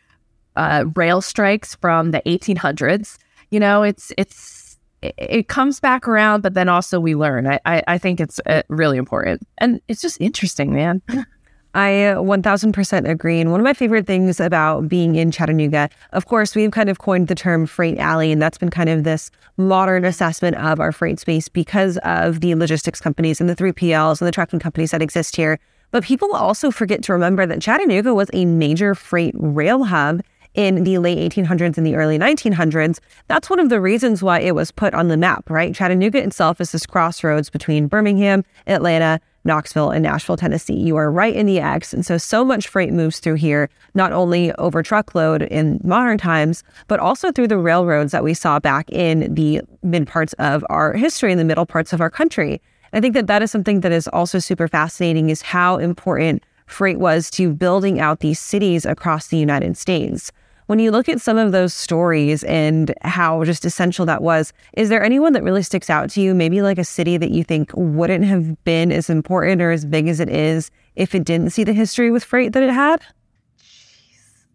uh, 0.58 0.84
rail 0.94 1.22
strikes 1.22 1.76
from 1.76 2.12
the 2.12 2.22
1800s. 2.26 3.18
You 3.50 3.62
know, 3.62 3.82
it's 3.82 4.12
it's 4.18 4.78
it, 5.02 5.16
it 5.18 5.48
comes 5.48 5.80
back 5.80 6.06
around, 6.06 6.42
but 6.42 6.54
then 6.54 6.68
also 6.68 7.00
we 7.00 7.16
learn. 7.16 7.48
I 7.48 7.62
I, 7.66 7.84
I 7.88 7.98
think 7.98 8.20
it's 8.20 8.42
uh, 8.46 8.64
really 8.68 8.98
important, 8.98 9.48
and 9.58 9.80
it's 9.88 10.02
just 10.02 10.20
interesting, 10.20 10.74
man. 10.74 11.02
I 11.74 12.06
uh, 12.06 12.18
1000% 12.18 13.10
agree. 13.10 13.40
And 13.40 13.52
one 13.52 13.60
of 13.60 13.64
my 13.64 13.74
favorite 13.74 14.06
things 14.06 14.40
about 14.40 14.90
being 14.90 15.16
in 15.16 15.32
Chattanooga, 15.32 15.90
of 16.12 16.26
course, 16.26 16.56
we've 16.56 16.72
kind 16.72 16.90
of 16.90 17.00
coined 17.00 17.28
the 17.30 17.36
term 17.36 17.66
freight 17.66 17.98
alley, 17.98 18.32
and 18.32 18.42
that's 18.42 18.58
been 18.58 18.70
kind 18.70 18.90
of 18.90 19.04
this 19.04 19.32
modern 19.58 20.04
assessment 20.04 20.58
of 20.58 20.80
our 20.80 20.92
freight 20.92 21.20
space 21.20 21.48
because 21.48 21.98
of 22.00 22.42
the 22.42 22.56
logistics 22.56 23.00
companies 23.00 23.40
and 23.40 23.50
the 23.50 23.56
3PLs 23.56 24.20
and 24.20 24.28
the 24.28 24.32
trucking 24.32 24.60
companies 24.60 24.92
that 24.92 25.02
exist 25.02 25.36
here. 25.36 25.60
But 25.92 26.04
people 26.04 26.34
also 26.34 26.72
forget 26.72 27.04
to 27.04 27.14
remember 27.14 27.46
that 27.46 27.62
Chattanooga 27.62 28.14
was 28.14 28.30
a 28.34 28.46
major 28.46 28.96
freight 28.96 29.36
rail 29.38 29.86
hub 29.86 30.22
in 30.54 30.84
the 30.84 30.98
late 30.98 31.18
1800s 31.32 31.78
and 31.78 31.86
the 31.86 31.96
early 31.96 32.20
1900s. 32.20 33.00
That's 33.28 33.50
one 33.50 33.60
of 33.60 33.70
the 33.70 33.80
reasons 33.80 34.22
why 34.22 34.40
it 34.40 34.56
was 34.56 34.72
put 34.72 34.94
on 34.94 35.08
the 35.08 35.18
map, 35.18 35.50
right? 35.50 35.74
Chattanooga 35.74 36.22
itself 36.22 36.60
is 36.60 36.72
this 36.72 36.86
crossroads 36.86 37.50
between 37.50 37.88
Birmingham, 37.88 38.44
Atlanta, 38.68 39.20
Knoxville, 39.44 39.90
and 39.90 40.04
Nashville, 40.04 40.38
Tennessee. 40.38 40.76
You 40.76 40.98
are 40.98 41.12
right 41.12 41.36
in 41.36 41.46
the 41.46 41.60
X. 41.60 41.94
And 41.94 42.06
so, 42.06 42.18
so 42.18 42.46
much 42.46 42.68
freight 42.68 42.94
moves 42.94 43.20
through 43.20 43.36
here, 43.36 43.70
not 43.96 44.12
only 44.12 44.52
over 44.54 44.84
truckload 44.84 45.44
in 45.44 45.80
modern 45.84 46.18
times, 46.18 46.64
but 46.88 47.00
also 47.00 47.32
through 47.32 47.48
the 47.48 47.58
railroads 47.58 48.12
that 48.12 48.24
we 48.24 48.34
saw 48.34 48.60
back 48.60 48.90
in 48.92 49.34
the 49.34 49.62
mid 49.82 50.08
parts 50.08 50.34
of 50.34 50.64
our 50.70 50.94
history, 50.94 51.32
in 51.32 51.38
the 51.38 51.44
middle 51.44 51.66
parts 51.66 51.92
of 51.92 52.02
our 52.02 52.10
country. 52.10 52.62
I 52.94 53.00
think 53.00 53.14
that 53.14 53.28
that 53.28 53.42
is 53.42 53.52
something 53.52 53.80
that 53.82 53.92
is 53.92 54.08
also 54.10 54.38
super 54.40 54.68
fascinating 54.68 55.30
is 55.30 55.42
how 55.42 55.78
important 55.78 56.44
freight 56.68 57.00
was 57.00 57.30
to 57.32 57.52
building 57.52 58.00
out 58.00 58.20
these 58.20 58.40
cities 58.40 58.86
across 58.86 59.28
the 59.28 59.38
United 59.38 59.78
States. 59.78 60.32
When 60.72 60.80
you 60.80 60.90
look 60.90 61.10
at 61.10 61.20
some 61.20 61.38
of 61.38 61.52
those 61.52 61.74
stories 61.74 62.46
and 62.46 62.96
how 63.02 63.44
just 63.44 63.66
essential 63.66 64.06
that 64.06 64.24
was, 64.24 64.54
is 64.72 64.88
there 64.88 65.04
anyone 65.04 65.34
that 65.34 65.44
really 65.44 65.64
sticks 65.64 65.90
out 65.90 66.10
to 66.12 66.22
you? 66.22 66.34
Maybe 66.34 66.62
like 66.62 66.78
a 66.78 66.86
city 66.86 67.18
that 67.18 67.30
you 67.30 67.44
think 67.44 67.74
wouldn't 67.76 68.24
have 68.24 68.64
been 68.64 68.90
as 68.90 69.10
important 69.10 69.62
or 69.62 69.72
as 69.72 69.84
big 69.84 70.08
as 70.08 70.22
it 70.22 70.30
is 70.30 70.72
if 70.96 71.14
it 71.14 71.26
didn't 71.26 71.50
see 71.50 71.66
the 71.66 71.74
history 71.74 72.10
with 72.10 72.24
freight 72.24 72.54
that 72.54 72.64
it 72.64 72.70
had? 72.70 73.02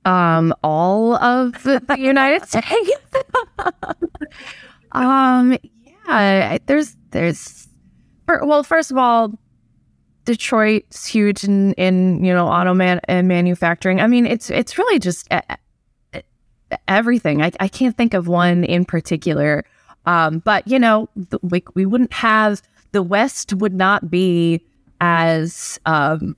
Um, 0.07 0.55
all 0.65 1.17
of 1.17 1.63
the 1.65 1.83
United 1.99 2.49
States. 2.49 2.91
um, 4.93 5.59
yeah, 6.09 6.57
there's 6.65 6.97
there's 7.11 7.69
well, 8.27 8.63
first 8.63 8.91
of 8.91 8.97
all, 8.97 9.39
Detroit's 10.25 11.05
huge 11.05 11.45
in 11.45 11.75
in 11.75 12.25
you 12.25 12.33
know 12.33 12.49
auto 12.49 12.73
man 12.73 13.03
and 13.05 13.29
manufacturing. 13.29 14.01
I 14.01 14.07
mean, 14.07 14.25
it's 14.25 14.49
it's 14.49 14.79
really 14.79 14.99
just 14.99 15.29
everything. 16.89 17.43
I, 17.43 17.53
I 17.61 17.69
can't 17.69 17.97
think 17.97 18.15
of 18.15 18.29
one 18.29 18.65
in 18.65 18.85
particular. 18.85 19.65
Um, 20.05 20.39
but, 20.41 20.67
you 20.69 20.79
know, 20.79 21.09
the, 21.17 21.39
we, 21.43 21.63
we 21.75 21.87
wouldn't 21.87 22.13
have, 22.13 22.63
the 22.93 23.03
West 23.03 23.53
would 23.55 23.75
not 23.75 24.11
be 24.11 24.61
as 25.01 25.79
um, 25.85 26.37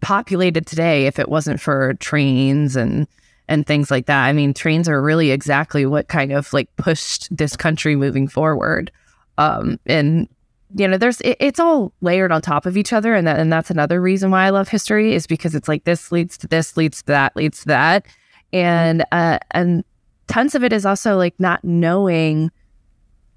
populated 0.00 0.66
today 0.66 1.06
if 1.06 1.18
it 1.18 1.28
wasn't 1.28 1.60
for 1.60 1.94
trains 1.94 2.76
and 2.76 3.06
and 3.48 3.66
things 3.66 3.90
like 3.90 4.06
that. 4.06 4.26
I 4.26 4.32
mean, 4.32 4.54
trains 4.54 4.88
are 4.88 5.02
really 5.02 5.32
exactly 5.32 5.84
what 5.84 6.06
kind 6.06 6.30
of 6.30 6.52
like 6.52 6.74
pushed 6.76 7.36
this 7.36 7.56
country 7.56 7.96
moving 7.96 8.28
forward. 8.28 8.92
Um, 9.38 9.80
and 9.86 10.28
you 10.76 10.86
know, 10.86 10.96
there's 10.96 11.20
it, 11.22 11.36
it's 11.40 11.58
all 11.58 11.92
layered 12.00 12.30
on 12.30 12.42
top 12.42 12.64
of 12.64 12.76
each 12.76 12.92
other, 12.92 13.12
and 13.12 13.26
that 13.26 13.40
and 13.40 13.52
that's 13.52 13.70
another 13.70 14.00
reason 14.00 14.30
why 14.30 14.44
I 14.44 14.50
love 14.50 14.68
history 14.68 15.14
is 15.14 15.26
because 15.26 15.56
it's 15.56 15.66
like 15.66 15.82
this 15.82 16.12
leads 16.12 16.38
to 16.38 16.46
this, 16.46 16.76
leads 16.76 17.02
to 17.02 17.06
that, 17.06 17.34
leads 17.34 17.60
to 17.62 17.66
that, 17.66 18.06
and 18.52 19.04
uh, 19.12 19.38
and 19.50 19.84
tons 20.26 20.54
of 20.54 20.64
it 20.64 20.72
is 20.72 20.86
also 20.86 21.16
like 21.16 21.34
not 21.38 21.64
knowing 21.64 22.50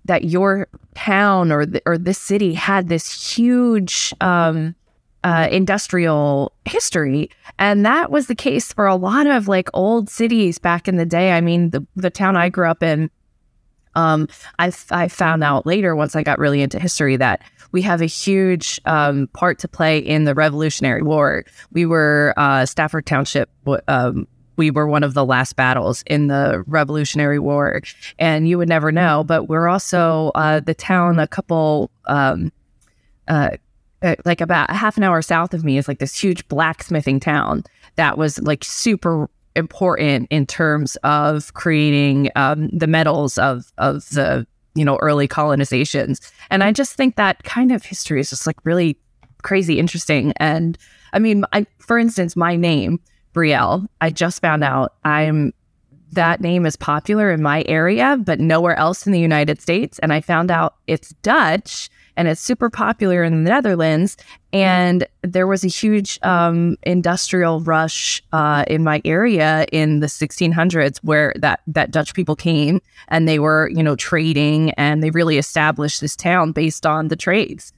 that 0.05 0.25
your 0.25 0.67
town 0.95 1.51
or 1.51 1.65
or 1.85 1.97
this 1.97 2.19
city 2.19 2.53
had 2.53 2.89
this 2.89 3.35
huge 3.35 4.13
um, 4.21 4.75
uh, 5.23 5.47
industrial 5.51 6.53
history, 6.65 7.29
and 7.57 7.85
that 7.85 8.11
was 8.11 8.27
the 8.27 8.35
case 8.35 8.73
for 8.73 8.85
a 8.85 8.95
lot 8.95 9.27
of 9.27 9.47
like 9.47 9.69
old 9.73 10.09
cities 10.09 10.59
back 10.59 10.87
in 10.87 10.97
the 10.97 11.05
day. 11.05 11.31
I 11.31 11.41
mean, 11.41 11.69
the 11.69 11.85
the 11.95 12.09
town 12.09 12.35
I 12.35 12.49
grew 12.49 12.69
up 12.69 12.83
in. 12.83 13.09
Um, 13.95 14.27
I, 14.57 14.71
I 14.89 15.07
found 15.07 15.43
out 15.43 15.67
later 15.67 15.95
once 15.95 16.15
I 16.15 16.23
got 16.23 16.39
really 16.39 16.63
into 16.63 16.79
history 16.79 17.15
that 17.17 17.43
we 17.73 17.83
have 17.83 18.01
a 18.01 18.05
huge 18.05 18.79
um, 18.85 19.27
part 19.33 19.59
to 19.59 19.67
play 19.67 19.99
in 19.99 20.23
the 20.23 20.33
Revolutionary 20.33 21.03
War. 21.03 21.43
We 21.71 21.85
were 21.85 22.33
uh, 22.35 22.65
Stafford 22.65 23.05
Township 23.05 23.49
um, 23.87 24.27
we 24.55 24.71
were 24.71 24.87
one 24.87 25.03
of 25.03 25.13
the 25.13 25.25
last 25.25 25.55
battles 25.55 26.03
in 26.07 26.27
the 26.27 26.63
Revolutionary 26.67 27.39
War, 27.39 27.81
and 28.19 28.47
you 28.47 28.57
would 28.57 28.69
never 28.69 28.91
know. 28.91 29.23
But 29.23 29.49
we're 29.49 29.67
also 29.67 30.31
uh, 30.35 30.59
the 30.59 30.73
town 30.73 31.19
a 31.19 31.27
couple, 31.27 31.89
um, 32.05 32.51
uh, 33.27 33.51
uh, 34.01 34.15
like 34.25 34.41
about 34.41 34.69
half 34.69 34.97
an 34.97 35.03
hour 35.03 35.21
south 35.21 35.53
of 35.53 35.63
me 35.63 35.77
is 35.77 35.87
like 35.87 35.99
this 35.99 36.19
huge 36.19 36.47
blacksmithing 36.47 37.19
town 37.19 37.63
that 37.95 38.17
was 38.17 38.39
like 38.41 38.63
super 38.63 39.29
important 39.55 40.27
in 40.29 40.45
terms 40.45 40.95
of 41.03 41.53
creating 41.53 42.29
um, 42.35 42.69
the 42.69 42.87
metals 42.87 43.37
of 43.37 43.71
of 43.77 44.09
the 44.09 44.45
you 44.75 44.83
know 44.83 44.97
early 44.97 45.27
colonizations. 45.27 46.19
And 46.49 46.63
I 46.63 46.71
just 46.71 46.95
think 46.95 47.15
that 47.15 47.43
kind 47.43 47.71
of 47.71 47.83
history 47.83 48.19
is 48.19 48.29
just 48.29 48.47
like 48.47 48.57
really 48.63 48.97
crazy 49.43 49.77
interesting. 49.77 50.33
And 50.37 50.77
I 51.13 51.19
mean, 51.19 51.45
I, 51.53 51.67
for 51.79 51.99
instance, 51.99 52.35
my 52.35 52.55
name 52.55 52.99
Brielle. 53.33 53.87
I 54.01 54.09
just 54.09 54.41
found 54.41 54.63
out 54.63 54.93
I'm 55.03 55.53
that 56.13 56.41
name 56.41 56.65
is 56.65 56.75
popular 56.75 57.31
in 57.31 57.41
my 57.41 57.63
area, 57.67 58.17
but 58.23 58.39
nowhere 58.39 58.75
else 58.75 59.05
in 59.05 59.13
the 59.13 59.19
United 59.19 59.61
States. 59.61 59.99
And 59.99 60.13
I 60.13 60.21
found 60.21 60.51
out 60.51 60.75
it's 60.87 61.09
Dutch 61.23 61.89
and 62.15 62.27
it's 62.27 62.41
super 62.41 62.69
popular 62.69 63.23
in 63.23 63.43
the 63.43 63.49
Netherlands. 63.49 64.17
And 64.51 65.07
there 65.23 65.47
was 65.47 65.63
a 65.63 65.67
huge 65.67 66.19
um, 66.21 66.77
industrial 66.83 67.61
rush 67.61 68.21
uh, 68.31 68.65
in 68.67 68.83
my 68.83 69.01
area 69.03 69.65
in 69.71 69.99
the 69.99 70.07
1600s 70.07 70.99
where 71.03 71.33
that 71.37 71.61
that 71.67 71.91
Dutch 71.91 72.13
people 72.13 72.35
came 72.35 72.79
and 73.07 73.27
they 73.27 73.39
were, 73.39 73.69
you 73.73 73.81
know, 73.81 73.95
trading 73.95 74.71
and 74.71 75.01
they 75.01 75.09
really 75.09 75.37
established 75.37 76.01
this 76.01 76.15
town 76.15 76.51
based 76.51 76.85
on 76.85 77.07
the 77.07 77.15
trades. 77.15 77.73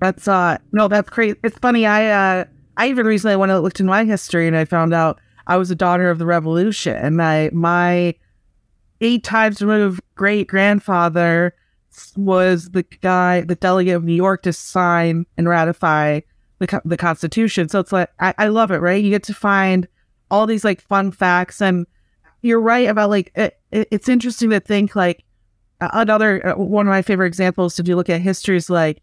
That's 0.00 0.26
uh 0.26 0.56
no, 0.72 0.88
that's 0.88 1.10
crazy. 1.10 1.38
It's 1.44 1.58
funny. 1.58 1.84
I 1.84 2.06
uh 2.40 2.44
I 2.80 2.88
even 2.88 3.04
recently 3.04 3.36
went 3.36 3.52
and 3.52 3.62
looked 3.62 3.78
in 3.78 3.84
my 3.84 4.04
history 4.04 4.46
and 4.46 4.56
I 4.56 4.64
found 4.64 4.94
out 4.94 5.20
I 5.46 5.58
was 5.58 5.70
a 5.70 5.74
daughter 5.74 6.08
of 6.08 6.18
the 6.18 6.24
revolution. 6.24 6.96
And 6.96 7.14
my 7.14 7.50
my 7.52 8.14
eight 9.02 9.22
times 9.22 9.60
removed 9.60 10.00
great 10.14 10.46
grandfather 10.46 11.54
was 12.16 12.70
the 12.70 12.82
guy, 13.02 13.42
the 13.42 13.54
delegate 13.54 13.96
of 13.96 14.04
New 14.04 14.14
York 14.14 14.44
to 14.44 14.54
sign 14.54 15.26
and 15.36 15.46
ratify 15.46 16.20
the 16.58 16.80
the 16.86 16.96
Constitution. 16.96 17.68
So 17.68 17.80
it's 17.80 17.92
like 17.92 18.08
I, 18.18 18.32
I 18.38 18.48
love 18.48 18.70
it, 18.70 18.78
right? 18.78 19.04
You 19.04 19.10
get 19.10 19.24
to 19.24 19.34
find 19.34 19.86
all 20.30 20.46
these 20.46 20.64
like 20.64 20.80
fun 20.80 21.10
facts, 21.10 21.60
and 21.60 21.86
you're 22.40 22.62
right 22.62 22.88
about 22.88 23.10
like 23.10 23.30
it, 23.34 23.60
it, 23.70 23.88
it's 23.90 24.08
interesting 24.08 24.48
to 24.50 24.60
think 24.60 24.96
like 24.96 25.22
another 25.82 26.46
uh, 26.46 26.54
one 26.56 26.86
of 26.86 26.90
my 26.90 27.02
favorite 27.02 27.26
examples 27.26 27.78
if 27.78 27.86
you 27.86 27.94
look 27.94 28.08
at 28.08 28.22
history 28.22 28.56
is 28.56 28.70
like 28.70 29.02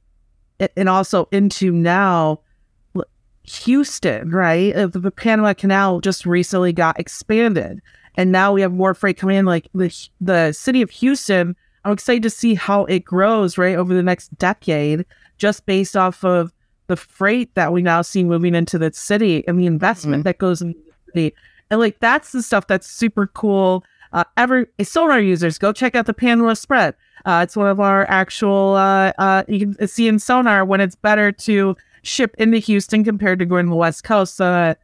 and 0.75 0.89
also 0.89 1.27
into 1.31 1.71
now 1.71 2.39
Houston, 3.47 4.29
right? 4.29 4.73
The 4.73 5.11
Panama 5.11 5.53
Canal 5.53 6.01
just 6.01 6.25
recently 6.25 6.73
got 6.73 6.99
expanded, 6.99 7.81
and 8.15 8.31
now 8.31 8.51
we 8.53 8.61
have 8.61 8.73
more 8.73 8.93
freight 8.93 9.17
coming 9.17 9.37
in. 9.37 9.45
Like 9.45 9.67
the 9.73 10.07
the 10.19 10.51
city 10.51 10.81
of 10.81 10.89
Houston, 10.89 11.55
I'm 11.85 11.93
excited 11.93 12.23
to 12.23 12.29
see 12.29 12.55
how 12.55 12.85
it 12.85 13.05
grows 13.05 13.57
right 13.57 13.75
over 13.75 13.93
the 13.93 14.03
next 14.03 14.37
decade, 14.37 15.05
just 15.37 15.65
based 15.65 15.95
off 15.95 16.23
of 16.25 16.53
the 16.87 16.97
freight 16.97 17.53
that 17.55 17.71
we 17.71 17.81
now 17.81 18.01
see 18.01 18.23
moving 18.23 18.55
into 18.55 18.77
the 18.77 18.91
city 18.93 19.47
and 19.47 19.59
the 19.59 19.65
investment 19.65 20.21
mm-hmm. 20.21 20.23
that 20.23 20.37
goes 20.37 20.61
in 20.61 20.73
the 20.73 21.11
city. 21.13 21.35
And 21.69 21.79
like 21.79 21.99
that's 21.99 22.31
the 22.31 22.41
stuff 22.41 22.67
that's 22.67 22.87
super 22.87 23.27
cool. 23.27 23.83
Uh, 24.13 24.23
ever 24.35 24.69
sonar 24.83 25.19
users, 25.19 25.57
go 25.57 25.71
check 25.71 25.95
out 25.95 26.05
the 26.05 26.13
Panama 26.13 26.53
spread. 26.53 26.95
Uh, 27.25 27.41
it's 27.43 27.55
one 27.55 27.67
of 27.67 27.79
our 27.79 28.09
actual. 28.09 28.75
Uh, 28.75 29.11
uh, 29.17 29.43
you 29.47 29.59
can 29.73 29.87
see 29.87 30.07
in 30.07 30.19
sonar 30.19 30.65
when 30.65 30.81
it's 30.81 30.95
better 30.95 31.31
to 31.31 31.75
ship 32.07 32.35
into 32.37 32.57
Houston 32.57 33.03
compared 33.03 33.39
to 33.39 33.45
going 33.45 33.65
to 33.65 33.69
the 33.69 33.75
West 33.75 34.03
Coast. 34.03 34.39
Uh, 34.39 34.75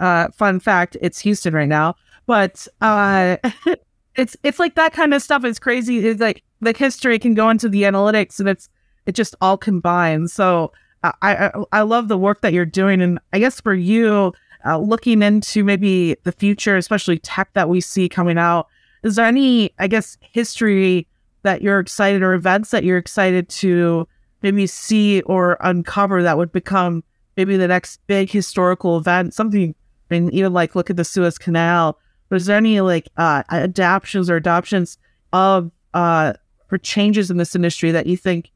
uh, 0.00 0.28
fun 0.30 0.60
fact, 0.60 0.96
it's 1.00 1.18
Houston 1.20 1.54
right 1.54 1.68
now, 1.68 1.96
but 2.26 2.66
uh, 2.80 3.36
it's 4.16 4.36
it's 4.42 4.58
like 4.58 4.74
that 4.76 4.92
kind 4.92 5.12
of 5.12 5.22
stuff. 5.22 5.44
It's 5.44 5.58
crazy. 5.58 6.06
It's 6.06 6.20
like 6.20 6.42
the 6.60 6.72
history 6.72 7.18
can 7.18 7.34
go 7.34 7.50
into 7.50 7.68
the 7.68 7.82
analytics, 7.82 8.38
and 8.38 8.48
it's 8.48 8.68
it 9.06 9.12
just 9.12 9.34
all 9.40 9.56
combines. 9.56 10.32
So 10.32 10.72
I 11.02 11.12
I, 11.22 11.64
I 11.72 11.82
love 11.82 12.08
the 12.08 12.18
work 12.18 12.40
that 12.42 12.52
you're 12.52 12.64
doing, 12.64 13.02
and 13.02 13.18
I 13.32 13.38
guess 13.38 13.60
for 13.60 13.74
you, 13.74 14.32
uh, 14.64 14.78
looking 14.78 15.22
into 15.22 15.64
maybe 15.64 16.16
the 16.24 16.32
future, 16.32 16.76
especially 16.76 17.18
tech 17.18 17.50
that 17.54 17.68
we 17.68 17.80
see 17.80 18.08
coming 18.08 18.38
out. 18.38 18.68
Is 19.02 19.16
there 19.16 19.26
any, 19.26 19.70
I 19.78 19.86
guess, 19.86 20.18
history 20.20 21.06
that 21.42 21.62
you're 21.62 21.78
excited 21.78 22.22
or 22.22 22.34
events 22.34 22.70
that 22.70 22.82
you're 22.84 22.98
excited 22.98 23.48
to 23.48 24.08
maybe 24.42 24.66
see 24.66 25.22
or 25.22 25.56
uncover 25.60 26.22
that 26.22 26.38
would 26.38 26.52
become 26.52 27.02
maybe 27.36 27.56
the 27.56 27.68
next 27.68 28.00
big 28.06 28.30
historical 28.30 28.96
event? 28.96 29.34
Something, 29.34 29.74
I 30.10 30.18
mean, 30.18 30.30
even 30.32 30.52
like 30.52 30.74
look 30.74 30.90
at 30.90 30.96
the 30.96 31.04
Suez 31.04 31.38
Canal. 31.38 31.98
But 32.28 32.36
is 32.36 32.46
there 32.46 32.56
any 32.56 32.80
like 32.80 33.08
uh, 33.16 33.42
adaptations 33.50 34.28
or 34.28 34.36
adoptions 34.36 34.98
of 35.32 35.70
uh, 35.94 36.34
for 36.68 36.78
changes 36.78 37.30
in 37.30 37.38
this 37.38 37.54
industry 37.54 37.90
that 37.90 38.06
you 38.06 38.16
think 38.16 38.50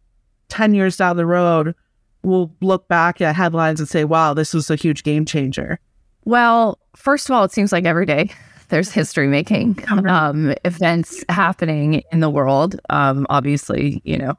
10 0.49 0.75
years 0.75 0.97
down 0.97 1.17
the 1.17 1.27
road 1.27 1.75
we'll 2.23 2.55
look 2.61 2.89
back 2.89 3.21
at 3.21 3.35
headlines 3.35 3.81
and 3.81 3.89
say, 3.89 4.05
wow, 4.05 4.35
this 4.35 4.55
was 4.55 4.71
a 4.71 4.77
huge 4.77 5.03
game 5.03 5.25
changer? 5.25 5.79
Well, 6.25 6.79
first 6.97 7.29
of 7.29 7.35
all, 7.35 7.45
it 7.45 7.53
seems 7.53 7.73
like 7.73 7.85
every 7.85 8.07
day 8.07 8.31
there's 8.69 8.91
history 8.91 9.29
making 9.29 9.85
um, 10.09 10.55
events 10.65 11.25
happening 11.29 12.03
in 12.13 12.21
the 12.21 12.31
world. 12.31 12.81
Um, 12.91 13.27
obviously, 13.29 14.01
you 14.05 14.19
know, 14.19 14.35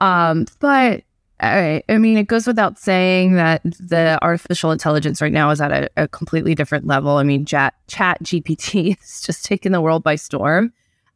um, 0.00 0.46
but 0.58 1.02
I, 1.40 1.82
I, 1.88 1.98
mean, 1.98 2.18
it 2.18 2.26
goes 2.26 2.46
without 2.46 2.78
saying 2.78 3.34
that 3.34 3.62
the 3.64 4.18
artificial 4.22 4.72
intelligence 4.72 5.22
right 5.22 5.32
now 5.32 5.50
is 5.50 5.60
at 5.60 5.72
a, 5.72 5.90
a 5.96 6.08
completely 6.08 6.54
different 6.54 6.86
level. 6.86 7.16
I 7.16 7.22
mean, 7.22 7.46
chat, 7.46 7.74
chat 7.86 8.22
GPT 8.22 8.98
is 9.02 9.22
just 9.22 9.44
taking 9.44 9.72
the 9.72 9.80
world 9.80 10.02
by 10.02 10.16
storm. 10.16 10.72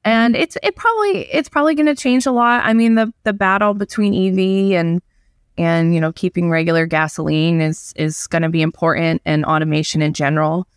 And 0.06 0.36
it's 0.36 0.58
it 0.62 0.76
probably 0.76 1.20
it's 1.32 1.48
probably 1.48 1.74
going 1.74 1.86
to 1.86 1.94
change 1.94 2.26
a 2.26 2.32
lot. 2.32 2.62
I 2.64 2.74
mean, 2.74 2.94
the 2.94 3.10
the 3.22 3.32
battle 3.32 3.72
between 3.72 4.12
EV 4.12 4.78
and 4.78 5.00
and 5.56 5.94
you 5.94 6.00
know 6.00 6.12
keeping 6.12 6.50
regular 6.50 6.84
gasoline 6.84 7.62
is 7.62 7.94
is 7.96 8.26
going 8.26 8.42
to 8.42 8.50
be 8.50 8.60
important 8.60 9.22
and 9.24 9.46
automation 9.46 10.02
in 10.02 10.12
general 10.12 10.68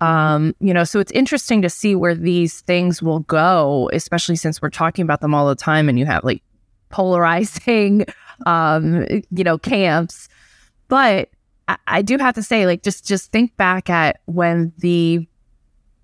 um, 0.00 0.54
you 0.60 0.72
know, 0.72 0.84
so 0.84 0.98
it's 0.98 1.12
interesting 1.12 1.60
to 1.62 1.70
see 1.70 1.94
where 1.94 2.14
these 2.14 2.62
things 2.62 3.02
will 3.02 3.20
go, 3.20 3.90
especially 3.92 4.36
since 4.36 4.62
we're 4.62 4.70
talking 4.70 5.02
about 5.02 5.20
them 5.20 5.34
all 5.34 5.46
the 5.46 5.54
time 5.54 5.88
and 5.88 5.98
you 5.98 6.06
have 6.06 6.24
like 6.24 6.42
polarizing, 6.90 8.04
um, 8.46 9.06
you 9.30 9.44
know, 9.44 9.58
camps. 9.58 10.28
But 10.88 11.30
I, 11.68 11.76
I 11.86 12.02
do 12.02 12.18
have 12.18 12.34
to 12.34 12.42
say, 12.42 12.66
like, 12.66 12.82
just 12.82 13.06
just 13.06 13.32
think 13.32 13.56
back 13.56 13.88
at 13.88 14.20
when 14.26 14.72
the 14.78 15.26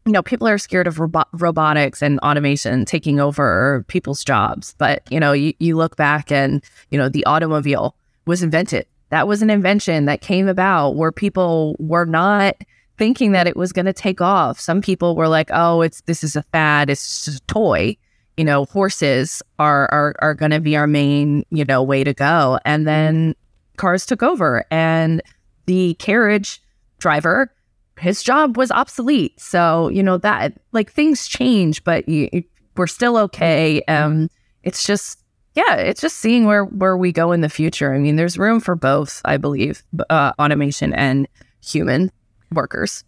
you 0.06 0.12
know, 0.12 0.22
people 0.22 0.46
are 0.46 0.56
scared 0.56 0.86
of 0.86 1.00
robo- 1.00 1.24
robotics 1.32 2.00
and 2.00 2.20
automation 2.20 2.84
taking 2.84 3.18
over 3.18 3.84
people's 3.88 4.22
jobs. 4.22 4.72
But, 4.78 5.02
you 5.10 5.18
know, 5.18 5.32
you, 5.32 5.52
you 5.58 5.76
look 5.76 5.96
back 5.96 6.30
and, 6.30 6.62
you 6.90 6.98
know, 6.98 7.08
the 7.08 7.26
automobile 7.26 7.96
was 8.24 8.40
invented. 8.40 8.86
That 9.10 9.26
was 9.26 9.42
an 9.42 9.50
invention 9.50 10.04
that 10.04 10.20
came 10.20 10.46
about 10.46 10.94
where 10.94 11.10
people 11.10 11.74
were 11.80 12.06
not 12.06 12.56
thinking 12.98 13.32
that 13.32 13.46
it 13.46 13.56
was 13.56 13.72
going 13.72 13.86
to 13.86 13.92
take 13.92 14.20
off. 14.20 14.58
Some 14.60 14.80
people 14.80 15.16
were 15.16 15.28
like, 15.28 15.50
"Oh, 15.52 15.82
it's 15.82 16.00
this 16.02 16.24
is 16.24 16.34
a 16.34 16.42
fad. 16.42 16.90
It's 16.90 17.24
just 17.24 17.42
a 17.42 17.46
toy." 17.46 17.96
You 18.36 18.44
know, 18.44 18.66
horses 18.66 19.42
are 19.58 19.88
are 19.90 20.14
are 20.20 20.34
going 20.34 20.50
to 20.50 20.60
be 20.60 20.76
our 20.76 20.86
main, 20.86 21.44
you 21.50 21.64
know, 21.64 21.82
way 21.82 22.04
to 22.04 22.12
go. 22.12 22.58
And 22.64 22.86
then 22.86 23.34
cars 23.76 24.06
took 24.06 24.22
over 24.22 24.64
and 24.70 25.22
the 25.66 25.94
carriage 25.94 26.62
driver 26.98 27.50
his 27.98 28.22
job 28.22 28.56
was 28.56 28.70
obsolete. 28.70 29.40
So, 29.40 29.88
you 29.88 30.02
know, 30.02 30.18
that 30.18 30.52
like 30.72 30.92
things 30.92 31.26
change, 31.26 31.82
but 31.84 32.08
you, 32.08 32.44
we're 32.76 32.86
still 32.86 33.16
okay. 33.16 33.82
Um 33.88 34.28
it's 34.62 34.86
just 34.86 35.22
yeah, 35.54 35.76
it's 35.76 36.02
just 36.02 36.16
seeing 36.16 36.44
where 36.44 36.64
where 36.64 36.96
we 36.96 37.12
go 37.12 37.32
in 37.32 37.40
the 37.40 37.48
future. 37.48 37.94
I 37.94 37.98
mean, 37.98 38.16
there's 38.16 38.36
room 38.36 38.60
for 38.60 38.74
both, 38.74 39.22
I 39.24 39.38
believe, 39.38 39.82
uh, 40.10 40.32
automation 40.38 40.92
and 40.92 41.26
human 41.64 42.12
workers. 42.52 43.02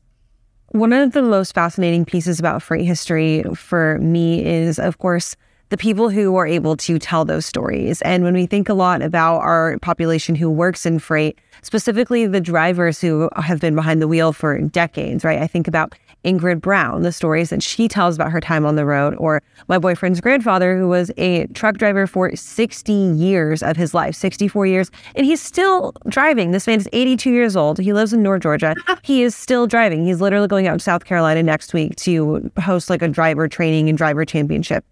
One 0.73 0.93
of 0.93 1.13
the 1.13 1.23
most 1.23 1.55
fascinating 1.55 2.05
pieces 2.05 2.39
about 2.39 2.63
freight 2.63 2.85
history 2.85 3.43
for 3.55 3.99
me 4.01 4.45
is, 4.45 4.79
of 4.79 4.99
course, 4.99 5.35
the 5.71 5.79
people 5.79 6.11
who 6.11 6.37
are 6.37 6.47
able 6.47 6.77
to 6.77 6.99
tell 6.99 7.25
those 7.25 7.47
stories. 7.47 8.03
And 8.03 8.23
when 8.23 8.35
we 8.35 8.45
think 8.45 8.69
a 8.69 8.75
lot 8.75 9.01
about 9.01 9.39
our 9.39 9.79
population 9.79 10.35
who 10.35 10.51
works 10.51 10.85
in 10.85 10.99
freight, 10.99 11.39
specifically 11.63 12.27
the 12.27 12.41
drivers 12.41 13.01
who 13.01 13.31
have 13.37 13.61
been 13.61 13.75
behind 13.75 14.03
the 14.03 14.09
wheel 14.09 14.35
for 14.35 14.61
decades, 14.61 15.25
right? 15.25 15.41
I 15.41 15.47
think 15.47 15.69
about 15.69 15.95
Ingrid 16.25 16.61
Brown, 16.61 17.03
the 17.03 17.13
stories 17.13 17.51
that 17.51 17.63
she 17.63 17.89
tells 17.89 18.17
about 18.17 18.31
her 18.33 18.41
time 18.41 18.67
on 18.67 18.77
the 18.77 18.85
road, 18.85 19.15
or 19.19 19.43
my 19.69 19.79
boyfriend's 19.79 20.21
grandfather, 20.21 20.77
who 20.77 20.89
was 20.89 21.11
a 21.17 21.47
truck 21.49 21.77
driver 21.79 22.07
for 22.07 22.35
60 22.35 22.93
years 22.93 23.63
of 23.63 23.77
his 23.77 23.95
life, 23.95 24.15
64 24.15 24.67
years, 24.67 24.91
and 25.15 25.25
he's 25.25 25.41
still 25.41 25.93
driving. 26.09 26.51
This 26.51 26.67
man 26.67 26.79
is 26.79 26.89
82 26.93 27.31
years 27.31 27.57
old. 27.57 27.79
He 27.79 27.93
lives 27.93 28.13
in 28.13 28.23
North 28.23 28.43
Georgia. 28.43 28.75
He 29.03 29.23
is 29.23 29.35
still 29.35 29.67
driving. 29.67 30.05
He's 30.05 30.21
literally 30.21 30.49
going 30.49 30.67
out 30.67 30.81
to 30.81 30.85
South 30.85 31.05
Carolina 31.05 31.43
next 31.43 31.73
week 31.73 31.97
to 31.97 32.51
host 32.61 32.91
like 32.91 33.01
a 33.01 33.09
driver 33.09 33.49
training 33.49 33.89
and 33.89 33.97
driver 33.97 34.25
championship 34.25 34.85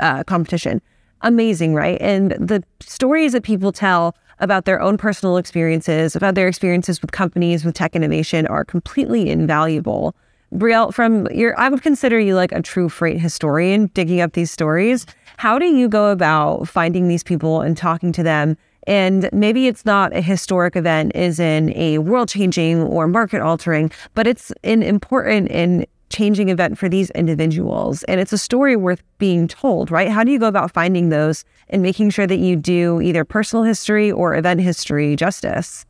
uh, 0.00 0.24
competition. 0.24 0.82
Amazing, 1.22 1.74
right? 1.74 1.96
And 2.00 2.32
the 2.32 2.62
stories 2.80 3.32
that 3.32 3.44
people 3.44 3.72
tell 3.72 4.14
about 4.40 4.64
their 4.64 4.80
own 4.80 4.98
personal 4.98 5.36
experiences, 5.36 6.16
about 6.16 6.34
their 6.34 6.48
experiences 6.48 7.00
with 7.00 7.12
companies, 7.12 7.64
with 7.64 7.74
tech 7.74 7.94
innovation 7.94 8.46
are 8.48 8.64
completely 8.64 9.30
invaluable. 9.30 10.14
Brielle, 10.52 10.92
from 10.92 11.26
your, 11.28 11.58
I 11.58 11.68
would 11.68 11.82
consider 11.82 12.20
you 12.20 12.34
like 12.34 12.52
a 12.52 12.60
true 12.60 12.88
freight 12.88 13.18
historian 13.18 13.86
digging 13.94 14.20
up 14.20 14.34
these 14.34 14.50
stories. 14.50 15.06
How 15.38 15.58
do 15.58 15.64
you 15.64 15.88
go 15.88 16.10
about 16.10 16.68
finding 16.68 17.08
these 17.08 17.22
people 17.22 17.62
and 17.62 17.76
talking 17.76 18.12
to 18.12 18.22
them? 18.22 18.58
And 18.86 19.30
maybe 19.32 19.66
it's 19.66 19.86
not 19.86 20.14
a 20.14 20.20
historic 20.20 20.76
event, 20.76 21.12
is 21.14 21.38
in 21.40 21.74
a 21.76 21.98
world 21.98 22.28
changing 22.28 22.82
or 22.82 23.06
market 23.06 23.40
altering, 23.40 23.90
but 24.14 24.26
it's 24.26 24.52
an 24.64 24.82
important 24.82 25.50
and 25.50 25.86
changing 26.10 26.50
event 26.50 26.76
for 26.76 26.88
these 26.88 27.10
individuals. 27.10 28.02
And 28.04 28.20
it's 28.20 28.32
a 28.32 28.38
story 28.38 28.76
worth 28.76 29.02
being 29.18 29.48
told, 29.48 29.90
right? 29.90 30.10
How 30.10 30.22
do 30.22 30.30
you 30.30 30.38
go 30.38 30.48
about 30.48 30.72
finding 30.72 31.08
those 31.08 31.44
and 31.70 31.80
making 31.80 32.10
sure 32.10 32.26
that 32.26 32.38
you 32.38 32.56
do 32.56 33.00
either 33.00 33.24
personal 33.24 33.62
history 33.62 34.12
or 34.12 34.36
event 34.36 34.60
history 34.60 35.16
justice? 35.16 35.86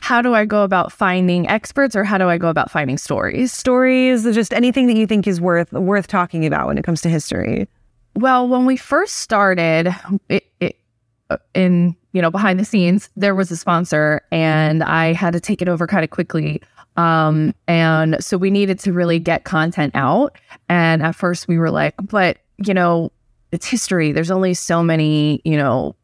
How 0.00 0.22
do 0.22 0.34
I 0.34 0.44
go 0.44 0.62
about 0.62 0.92
finding 0.92 1.48
experts 1.48 1.96
or 1.96 2.04
how 2.04 2.18
do 2.18 2.28
I 2.28 2.38
go 2.38 2.48
about 2.48 2.70
finding 2.70 2.98
stories? 2.98 3.52
Stories, 3.52 4.24
just 4.24 4.52
anything 4.52 4.86
that 4.86 4.96
you 4.96 5.06
think 5.06 5.26
is 5.26 5.40
worth 5.40 5.72
worth 5.72 6.06
talking 6.06 6.46
about 6.46 6.66
when 6.66 6.78
it 6.78 6.84
comes 6.84 7.00
to 7.02 7.08
history. 7.08 7.68
Well, 8.14 8.48
when 8.48 8.64
we 8.66 8.76
first 8.76 9.16
started 9.16 9.94
it, 10.28 10.46
it, 10.60 10.76
uh, 11.28 11.36
in, 11.54 11.96
you 12.12 12.22
know, 12.22 12.30
behind 12.30 12.58
the 12.58 12.64
scenes, 12.64 13.10
there 13.16 13.34
was 13.34 13.50
a 13.50 13.56
sponsor 13.56 14.22
and 14.30 14.82
I 14.82 15.12
had 15.12 15.32
to 15.32 15.40
take 15.40 15.60
it 15.60 15.68
over 15.68 15.86
kind 15.86 16.04
of 16.04 16.10
quickly 16.10 16.62
um, 16.96 17.54
and 17.68 18.16
so 18.20 18.36
we 18.38 18.50
needed 18.50 18.78
to 18.80 18.92
really 18.92 19.18
get 19.18 19.44
content 19.44 19.94
out. 19.94 20.36
And 20.68 21.02
at 21.02 21.14
first 21.14 21.48
we 21.48 21.58
were 21.58 21.70
like, 21.70 21.94
but, 22.02 22.38
you 22.58 22.74
know, 22.74 23.12
it's 23.52 23.66
history. 23.66 24.12
There's 24.12 24.30
only 24.30 24.54
so 24.54 24.82
many, 24.82 25.40
you 25.44 25.56
know, 25.56 25.94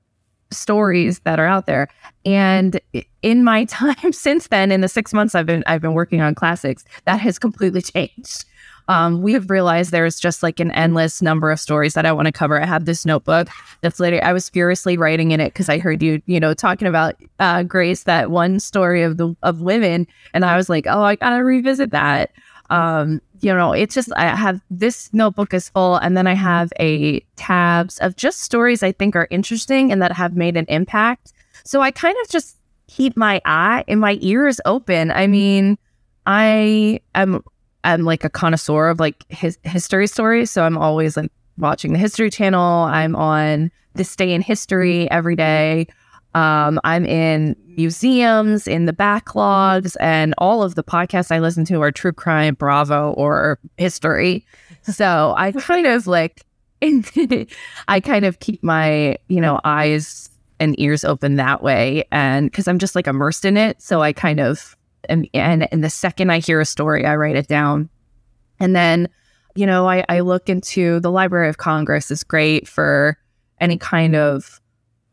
stories 0.52 1.20
that 1.20 1.38
are 1.38 1.46
out 1.46 1.66
there. 1.66 1.88
And 2.24 2.80
in 3.22 3.44
my 3.44 3.64
time 3.66 4.12
since 4.12 4.48
then, 4.48 4.72
in 4.72 4.80
the 4.80 4.88
six 4.88 5.12
months 5.12 5.34
I've 5.34 5.46
been 5.46 5.64
I've 5.66 5.82
been 5.82 5.94
working 5.94 6.20
on 6.20 6.34
classics, 6.34 6.84
that 7.04 7.20
has 7.20 7.38
completely 7.38 7.82
changed 7.82 8.44
um, 8.88 9.22
we 9.22 9.32
have 9.32 9.50
realized 9.50 9.90
there's 9.90 10.18
just 10.18 10.42
like 10.42 10.60
an 10.60 10.70
endless 10.72 11.22
number 11.22 11.50
of 11.50 11.60
stories 11.60 11.94
that 11.94 12.06
I 12.06 12.12
want 12.12 12.26
to 12.26 12.32
cover. 12.32 12.60
I 12.60 12.66
have 12.66 12.84
this 12.84 13.06
notebook 13.06 13.48
that's 13.80 14.00
later. 14.00 14.20
I 14.22 14.32
was 14.32 14.48
furiously 14.48 14.96
writing 14.96 15.30
in 15.30 15.40
it 15.40 15.52
because 15.52 15.68
I 15.68 15.78
heard 15.78 16.02
you, 16.02 16.20
you 16.26 16.40
know, 16.40 16.54
talking 16.54 16.88
about 16.88 17.14
uh, 17.38 17.62
Grace, 17.62 18.04
that 18.04 18.30
one 18.30 18.58
story 18.60 19.02
of 19.02 19.16
the 19.16 19.34
of 19.42 19.60
women, 19.60 20.06
and 20.34 20.44
I 20.44 20.56
was 20.56 20.68
like, 20.68 20.86
oh, 20.86 21.02
I 21.02 21.16
gotta 21.16 21.44
revisit 21.44 21.90
that. 21.90 22.32
Um, 22.70 23.20
you 23.42 23.52
know, 23.52 23.72
it's 23.72 23.94
just 23.94 24.10
I 24.16 24.34
have 24.36 24.60
this 24.70 25.12
notebook 25.12 25.52
is 25.52 25.68
full, 25.68 25.96
and 25.96 26.16
then 26.16 26.26
I 26.26 26.34
mm-hmm. 26.34 26.44
have 26.44 26.72
a 26.78 27.20
tabs 27.36 27.98
of 27.98 28.16
just 28.16 28.40
stories 28.40 28.82
I 28.82 28.92
think 28.92 29.16
are 29.16 29.26
interesting 29.30 29.90
and 29.92 30.00
that 30.00 30.12
have 30.12 30.36
made 30.36 30.56
an 30.56 30.66
impact. 30.68 31.32
So 31.64 31.80
I 31.80 31.90
kind 31.90 32.16
of 32.22 32.30
just 32.30 32.56
keep 32.86 33.16
my 33.16 33.40
eye 33.44 33.84
and 33.88 34.00
my 34.00 34.16
ears 34.20 34.60
open. 34.64 35.10
I 35.10 35.24
mm-hmm. 35.24 35.32
mean, 35.32 35.78
I 36.26 37.00
am 37.14 37.42
I'm 37.84 38.04
like 38.04 38.22
a 38.22 38.30
connoisseur 38.30 38.88
of 38.88 39.00
like 39.00 39.24
his 39.28 39.58
history 39.64 40.06
stories. 40.06 40.50
So 40.50 40.62
I'm 40.64 40.78
always 40.78 41.16
like 41.16 41.32
watching 41.58 41.92
the 41.92 41.98
History 41.98 42.30
Channel. 42.30 42.84
I'm 42.84 43.16
on 43.16 43.70
This 43.94 44.14
Day 44.14 44.32
in 44.32 44.40
History 44.40 45.04
mm-hmm. 45.04 45.14
every 45.14 45.36
day. 45.36 45.88
Um, 46.34 46.80
I'm 46.84 47.04
in 47.04 47.56
museums, 47.76 48.66
in 48.66 48.86
the 48.86 48.92
backlogs, 48.92 49.96
and 50.00 50.34
all 50.38 50.62
of 50.62 50.74
the 50.74 50.84
podcasts 50.84 51.30
I 51.30 51.38
listen 51.38 51.64
to 51.66 51.80
are 51.82 51.90
true 51.90 52.12
crime, 52.12 52.54
Bravo, 52.54 53.12
or 53.12 53.58
history. 53.76 54.46
So 54.82 55.34
I 55.36 55.52
kind 55.52 55.86
of 55.86 56.06
like, 56.06 56.44
I 57.88 58.00
kind 58.00 58.24
of 58.24 58.40
keep 58.40 58.62
my, 58.62 59.16
you 59.28 59.40
know, 59.40 59.60
eyes 59.64 60.30
and 60.58 60.78
ears 60.78 61.04
open 61.04 61.36
that 61.36 61.62
way. 61.62 62.04
And 62.12 62.50
because 62.50 62.68
I'm 62.68 62.78
just 62.78 62.94
like 62.94 63.06
immersed 63.06 63.44
in 63.44 63.56
it. 63.56 63.82
So 63.82 64.00
I 64.00 64.12
kind 64.12 64.40
of 64.40 64.76
and, 65.08 65.28
and 65.34 65.68
and 65.72 65.82
the 65.82 65.90
second 65.90 66.30
I 66.30 66.38
hear 66.38 66.60
a 66.60 66.64
story, 66.64 67.04
I 67.04 67.16
write 67.16 67.36
it 67.36 67.48
down. 67.48 67.88
And 68.60 68.76
then, 68.76 69.08
you 69.56 69.66
know, 69.66 69.88
I, 69.88 70.04
I 70.08 70.20
look 70.20 70.48
into 70.48 71.00
the 71.00 71.10
Library 71.10 71.48
of 71.48 71.58
Congress 71.58 72.10
is 72.10 72.22
great 72.22 72.68
for 72.68 73.18
any 73.60 73.76
kind 73.76 74.14
of 74.14 74.60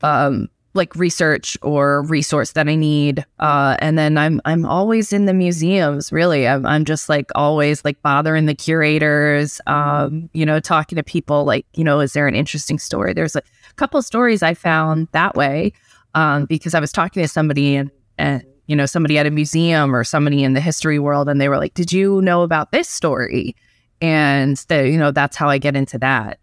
um, 0.01 0.49
like 0.73 0.95
research 0.95 1.57
or 1.61 2.03
resource 2.03 2.51
that 2.51 2.67
I 2.67 2.75
need. 2.75 3.25
Uh, 3.39 3.75
and 3.79 3.97
then 3.97 4.17
I'm 4.17 4.41
I'm 4.45 4.65
always 4.65 5.11
in 5.11 5.25
the 5.25 5.33
museums. 5.33 6.11
Really, 6.11 6.47
I'm 6.47 6.65
I'm 6.65 6.85
just 6.85 7.09
like 7.09 7.29
always 7.35 7.83
like 7.83 8.01
bothering 8.01 8.45
the 8.45 8.55
curators. 8.55 9.59
Um, 9.67 10.29
you 10.33 10.45
know, 10.45 10.59
talking 10.59 10.95
to 10.97 11.03
people. 11.03 11.45
Like, 11.45 11.65
you 11.73 11.83
know, 11.83 11.99
is 11.99 12.13
there 12.13 12.27
an 12.27 12.35
interesting 12.35 12.79
story? 12.79 13.13
There's 13.13 13.35
a 13.35 13.41
couple 13.75 14.01
stories 14.01 14.43
I 14.43 14.53
found 14.53 15.07
that 15.11 15.35
way 15.35 15.73
um, 16.13 16.45
because 16.45 16.73
I 16.73 16.79
was 16.79 16.91
talking 16.91 17.23
to 17.23 17.27
somebody 17.27 17.75
and 17.75 17.91
and 18.17 18.43
you 18.67 18.75
know 18.75 18.85
somebody 18.85 19.17
at 19.17 19.25
a 19.25 19.31
museum 19.31 19.95
or 19.95 20.03
somebody 20.03 20.43
in 20.43 20.53
the 20.53 20.61
history 20.61 20.99
world, 20.99 21.29
and 21.29 21.41
they 21.41 21.49
were 21.49 21.57
like, 21.57 21.73
"Did 21.73 21.91
you 21.91 22.21
know 22.21 22.43
about 22.43 22.71
this 22.71 22.87
story?" 22.87 23.55
And 24.01 24.57
the, 24.69 24.87
you 24.87 24.97
know 24.97 25.11
that's 25.11 25.35
how 25.35 25.49
I 25.49 25.57
get 25.57 25.75
into 25.75 25.97
that 25.99 26.39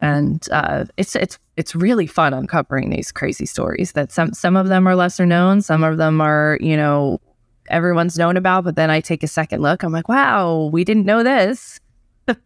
and 0.00 0.46
uh, 0.50 0.84
it's 0.96 1.16
it's 1.16 1.38
it's 1.56 1.74
really 1.74 2.06
fun 2.06 2.34
uncovering 2.34 2.90
these 2.90 3.12
crazy 3.12 3.46
stories 3.46 3.92
that 3.92 4.12
some 4.12 4.32
some 4.32 4.56
of 4.56 4.68
them 4.68 4.86
are 4.86 4.96
lesser 4.96 5.26
known 5.26 5.62
some 5.62 5.82
of 5.82 5.96
them 5.96 6.20
are 6.20 6.58
you 6.60 6.76
know 6.76 7.20
everyone's 7.68 8.18
known 8.18 8.36
about 8.36 8.64
but 8.64 8.76
then 8.76 8.90
i 8.90 9.00
take 9.00 9.22
a 9.22 9.28
second 9.28 9.60
look 9.60 9.82
i'm 9.82 9.92
like 9.92 10.08
wow 10.08 10.68
we 10.72 10.84
didn't 10.84 11.06
know 11.06 11.22
this 11.22 11.80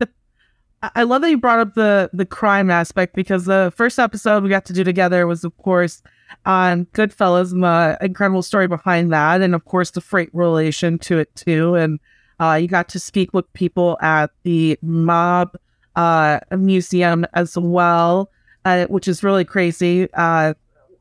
I 0.83 1.03
love 1.03 1.21
that 1.23 1.31
you 1.31 1.37
brought 1.37 1.59
up 1.59 1.75
the 1.75 2.09
the 2.13 2.25
crime 2.25 2.71
aspect 2.71 3.15
because 3.15 3.45
the 3.45 3.73
first 3.77 3.99
episode 3.99 4.43
we 4.43 4.49
got 4.49 4.65
to 4.67 4.73
do 4.73 4.83
together 4.83 5.27
was, 5.27 5.45
of 5.45 5.57
course, 5.59 6.03
on 6.47 6.87
Goodfellas 6.87 7.53
and 7.53 7.63
the 7.63 7.99
incredible 8.01 8.43
story 8.43 8.67
behind 8.67 9.13
that, 9.13 9.43
and 9.43 9.55
of 9.55 9.67
course 9.67 9.91
the 9.91 10.01
freight 10.01 10.31
relation 10.33 10.99
to 11.01 11.19
it 11.19 11.35
too. 11.37 11.75
And 11.75 12.01
uh, 12.41 12.55
you 12.55 12.67
got 12.67 12.89
to 12.91 12.99
speak 12.99 13.35
with 13.35 13.51
people 13.53 13.99
at 14.01 14.31
the 14.43 14.79
mob 14.81 15.55
uh, 15.97 16.41
museum 16.57 17.27
as 17.35 17.59
well, 17.59 18.31
uh, 18.65 18.87
which 18.87 19.09
is 19.09 19.23
really 19.23 19.45
crazy. 19.45 20.09
Uh, 20.15 20.55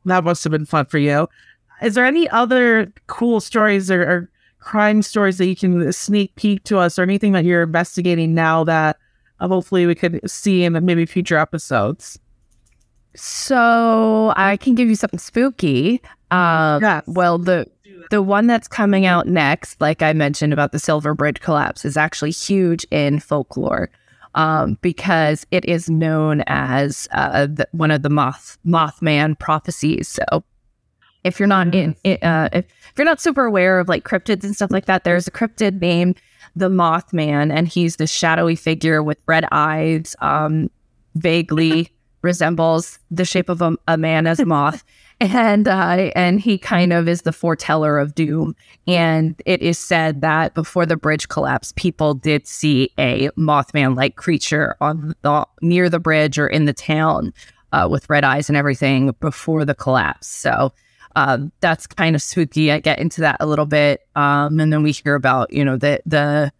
that 0.04 0.24
must 0.24 0.44
have 0.44 0.50
been 0.50 0.66
fun 0.66 0.86
for 0.86 0.98
you. 0.98 1.28
Is 1.82 1.94
there 1.94 2.04
any 2.04 2.28
other 2.30 2.92
cool 3.06 3.40
stories 3.40 3.90
or, 3.90 4.02
or 4.02 4.30
crime 4.58 5.02
stories 5.02 5.38
that 5.38 5.46
you 5.46 5.56
can 5.56 5.92
sneak 5.92 6.34
peek 6.36 6.64
to 6.64 6.78
us, 6.78 6.98
or 6.98 7.02
anything 7.02 7.32
that 7.32 7.44
you're 7.44 7.62
investigating 7.62 8.34
now 8.34 8.64
that 8.64 8.98
uh, 9.40 9.48
hopefully 9.48 9.86
we 9.86 9.94
could 9.94 10.20
see 10.30 10.64
in 10.64 10.72
maybe 10.84 11.06
future 11.06 11.38
episodes? 11.38 12.18
So 13.16 14.32
I 14.36 14.56
can 14.56 14.74
give 14.74 14.88
you 14.88 14.94
something 14.94 15.18
spooky. 15.18 16.00
Uh, 16.30 16.78
yes. 16.80 17.02
Well, 17.06 17.38
the 17.38 17.66
the 18.10 18.22
one 18.22 18.46
that's 18.46 18.68
coming 18.68 19.06
out 19.06 19.26
next, 19.26 19.80
like 19.80 20.02
I 20.02 20.12
mentioned 20.12 20.52
about 20.52 20.72
the 20.72 20.78
Silver 20.78 21.14
Bridge 21.14 21.40
collapse, 21.40 21.84
is 21.84 21.96
actually 21.96 22.30
huge 22.30 22.84
in 22.90 23.20
folklore 23.20 23.90
um, 24.34 24.78
because 24.80 25.46
it 25.50 25.64
is 25.64 25.90
known 25.90 26.42
as 26.46 27.08
uh, 27.12 27.46
the, 27.46 27.68
one 27.72 27.90
of 27.90 28.02
the 28.02 28.10
Moth 28.10 28.58
Mothman 28.66 29.38
prophecies. 29.38 30.08
So, 30.08 30.44
if 31.22 31.38
you're 31.38 31.46
not 31.48 31.74
in, 31.74 31.96
uh, 32.04 32.48
if, 32.52 32.64
if 32.64 32.92
you're 32.96 33.04
not 33.04 33.20
super 33.20 33.44
aware 33.44 33.78
of 33.78 33.88
like 33.88 34.04
cryptids 34.04 34.44
and 34.44 34.54
stuff 34.54 34.70
like 34.70 34.86
that, 34.86 35.04
there's 35.04 35.26
a 35.26 35.30
cryptid 35.30 35.80
named 35.80 36.20
the 36.56 36.68
Mothman, 36.68 37.52
and 37.52 37.68
he's 37.68 37.96
this 37.96 38.10
shadowy 38.10 38.56
figure 38.56 39.02
with 39.02 39.18
red 39.26 39.44
eyes, 39.52 40.16
um, 40.20 40.70
vaguely 41.14 41.90
resembles 42.22 42.98
the 43.10 43.24
shape 43.24 43.48
of 43.48 43.62
a, 43.62 43.76
a 43.88 43.96
man 43.96 44.26
as 44.26 44.40
a 44.40 44.46
moth 44.46 44.84
and 45.20 45.68
uh, 45.68 46.10
and 46.16 46.40
he 46.40 46.56
kind 46.58 46.92
of 46.92 47.06
is 47.06 47.22
the 47.22 47.32
foreteller 47.32 47.98
of 47.98 48.14
doom. 48.14 48.56
And 48.86 49.40
it 49.44 49.60
is 49.60 49.78
said 49.78 50.22
that 50.22 50.54
before 50.54 50.86
the 50.86 50.96
bridge 50.96 51.28
collapsed, 51.28 51.76
people 51.76 52.14
did 52.14 52.46
see 52.46 52.90
a 52.98 53.28
Mothman-like 53.30 54.16
creature 54.16 54.76
on 54.80 55.14
the 55.22 55.46
near 55.60 55.88
the 55.88 56.00
bridge 56.00 56.38
or 56.38 56.46
in 56.46 56.64
the 56.64 56.72
town 56.72 57.34
uh, 57.72 57.86
with 57.90 58.08
red 58.08 58.24
eyes 58.24 58.48
and 58.48 58.56
everything 58.56 59.14
before 59.20 59.64
the 59.64 59.74
collapse. 59.74 60.26
So. 60.26 60.72
Um, 61.16 61.50
that's 61.58 61.88
kind 61.88 62.14
of 62.14 62.22
spooky. 62.22 62.70
I 62.70 62.78
get 62.78 63.00
into 63.00 63.20
that 63.22 63.38
a 63.40 63.46
little 63.46 63.66
bit, 63.66 64.06
um, 64.14 64.60
and 64.60 64.72
then 64.72 64.84
we 64.84 64.92
hear 64.92 65.16
about 65.16 65.52
you 65.52 65.64
know 65.64 65.76
the 65.76 66.00
the 66.06 66.52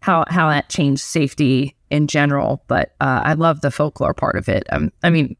how 0.00 0.24
how 0.26 0.50
that 0.50 0.68
changed 0.68 1.00
safety 1.00 1.76
in 1.90 2.08
general. 2.08 2.64
But 2.66 2.96
uh, 3.00 3.22
I 3.24 3.34
love 3.34 3.60
the 3.60 3.70
folklore 3.70 4.12
part 4.12 4.34
of 4.34 4.48
it. 4.48 4.64
Um, 4.72 4.90
I 5.04 5.10
mean, 5.10 5.36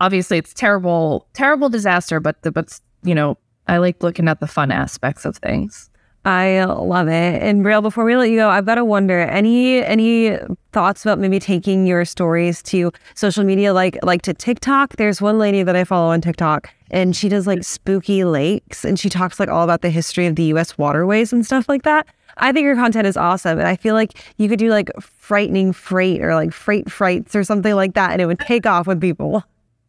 obviously 0.00 0.38
it's 0.38 0.54
terrible, 0.54 1.26
terrible 1.32 1.68
disaster, 1.68 2.20
but 2.20 2.42
the, 2.42 2.52
but 2.52 2.78
you 3.02 3.14
know, 3.14 3.38
I 3.68 3.78
like 3.78 4.02
looking 4.02 4.28
at 4.28 4.40
the 4.40 4.46
fun 4.46 4.70
aspects 4.70 5.24
of 5.24 5.36
things. 5.36 5.90
I 6.26 6.64
love 6.64 7.06
it. 7.06 7.40
And 7.40 7.64
Brielle, 7.64 7.82
before 7.82 8.04
we 8.04 8.16
let 8.16 8.30
you 8.30 8.36
go, 8.36 8.48
I've 8.48 8.66
got 8.66 8.74
to 8.74 8.84
wonder 8.84 9.20
any 9.20 9.84
any 9.84 10.36
thoughts 10.72 11.04
about 11.04 11.20
maybe 11.20 11.38
taking 11.38 11.86
your 11.86 12.04
stories 12.04 12.64
to 12.64 12.90
social 13.14 13.44
media, 13.44 13.72
like 13.72 13.96
like 14.02 14.22
to 14.22 14.34
TikTok. 14.34 14.96
There's 14.96 15.22
one 15.22 15.38
lady 15.38 15.62
that 15.62 15.76
I 15.76 15.84
follow 15.84 16.10
on 16.10 16.20
TikTok, 16.20 16.68
and 16.90 17.14
she 17.14 17.28
does 17.28 17.46
like 17.46 17.62
spooky 17.62 18.24
lakes, 18.24 18.84
and 18.84 18.98
she 18.98 19.08
talks 19.08 19.38
like 19.38 19.48
all 19.48 19.62
about 19.62 19.82
the 19.82 19.90
history 19.90 20.26
of 20.26 20.34
the 20.34 20.42
U.S. 20.44 20.76
waterways 20.76 21.32
and 21.32 21.46
stuff 21.46 21.68
like 21.68 21.84
that. 21.84 22.08
I 22.38 22.50
think 22.50 22.64
your 22.64 22.74
content 22.74 23.06
is 23.06 23.16
awesome, 23.16 23.60
and 23.60 23.68
I 23.68 23.76
feel 23.76 23.94
like 23.94 24.18
you 24.36 24.48
could 24.48 24.58
do 24.58 24.68
like 24.68 24.90
frightening 25.00 25.72
freight 25.72 26.20
or 26.20 26.34
like 26.34 26.52
freight 26.52 26.90
frights 26.90 27.36
or 27.36 27.44
something 27.44 27.76
like 27.76 27.94
that, 27.94 28.10
and 28.10 28.20
it 28.20 28.26
would 28.26 28.40
take 28.40 28.66
off 28.66 28.88
with 28.88 29.00
people 29.00 29.44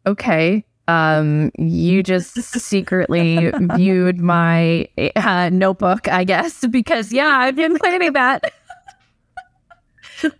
okay, 0.08 0.64
um, 0.88 1.50
you 1.58 2.02
just 2.02 2.34
secretly 2.34 3.52
viewed 3.76 4.18
my 4.18 4.88
uh, 5.16 5.50
notebook, 5.52 6.08
I 6.08 6.24
guess, 6.24 6.66
because 6.66 7.12
yeah, 7.12 7.36
I've 7.40 7.56
been 7.56 7.76
planning 7.78 8.14
that. 8.14 8.52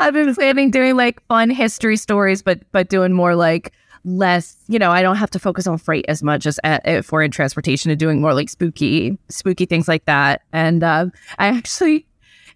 I've 0.01 0.15
been 0.15 0.35
planning 0.35 0.71
doing 0.71 0.97
like 0.97 1.23
fun 1.27 1.51
history 1.51 1.97
stories, 1.97 2.43
but 2.43 2.61
but 2.73 2.89
doing 2.89 3.13
more 3.13 3.37
like 3.37 3.73
less. 4.05 4.57
You 4.69 4.79
know, 4.79 4.91
I 4.91 5.03
don't 5.03 5.17
have 5.17 5.31
to 5.31 5.39
focus 5.39 5.67
on 5.67 5.79
freight 5.79 6.07
as 6.09 6.23
much 6.23 6.47
as 6.47 6.59
at, 6.65 6.85
at 6.87 7.05
foreign 7.05 7.31
transportation 7.31 7.91
and 7.91 8.01
doing 8.01 8.21
more 8.21 8.35
like 8.35 8.49
spooky, 8.49 9.19
spooky 9.29 9.67
things 9.67 9.87
like 9.87 10.07
that. 10.07 10.43
And 10.53 10.83
uh, 10.83 11.07
I 11.39 11.49
actually, 11.49 12.07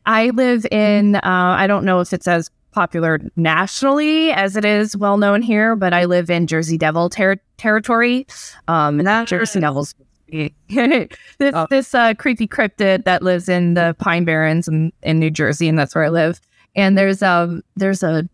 I 0.06 0.30
live 0.30 0.66
in. 0.72 1.16
Uh, 1.16 1.20
I 1.22 1.66
don't 1.66 1.84
know 1.84 2.00
if 2.00 2.12
it 2.12 2.24
says 2.24 2.50
popular 2.72 3.20
nationally 3.36 4.32
as 4.32 4.56
it 4.56 4.64
is 4.64 4.96
well 4.96 5.18
known 5.18 5.42
here, 5.42 5.76
but 5.76 5.92
I 5.92 6.06
live 6.06 6.30
in 6.30 6.46
Jersey 6.46 6.78
Devil 6.78 7.10
ter- 7.10 7.40
territory. 7.58 8.26
Um, 8.68 8.98
and 8.98 9.06
that 9.06 9.28
Jersey 9.28 9.60
Devils, 9.60 9.94
this 10.28 11.08
oh. 11.40 11.66
this 11.70 11.94
uh, 11.94 12.14
creepy 12.14 12.48
cryptid 12.48 13.04
that 13.04 13.22
lives 13.22 13.48
in 13.48 13.74
the 13.74 13.94
Pine 13.98 14.24
Barrens 14.24 14.66
in, 14.66 14.92
in 15.02 15.18
New 15.18 15.30
Jersey, 15.30 15.68
and 15.68 15.78
that's 15.78 15.94
where 15.94 16.04
I 16.04 16.08
live. 16.08 16.40
And 16.74 16.96
there's 16.96 17.22
um 17.22 17.62
there's 17.76 18.02
a 18.02 18.28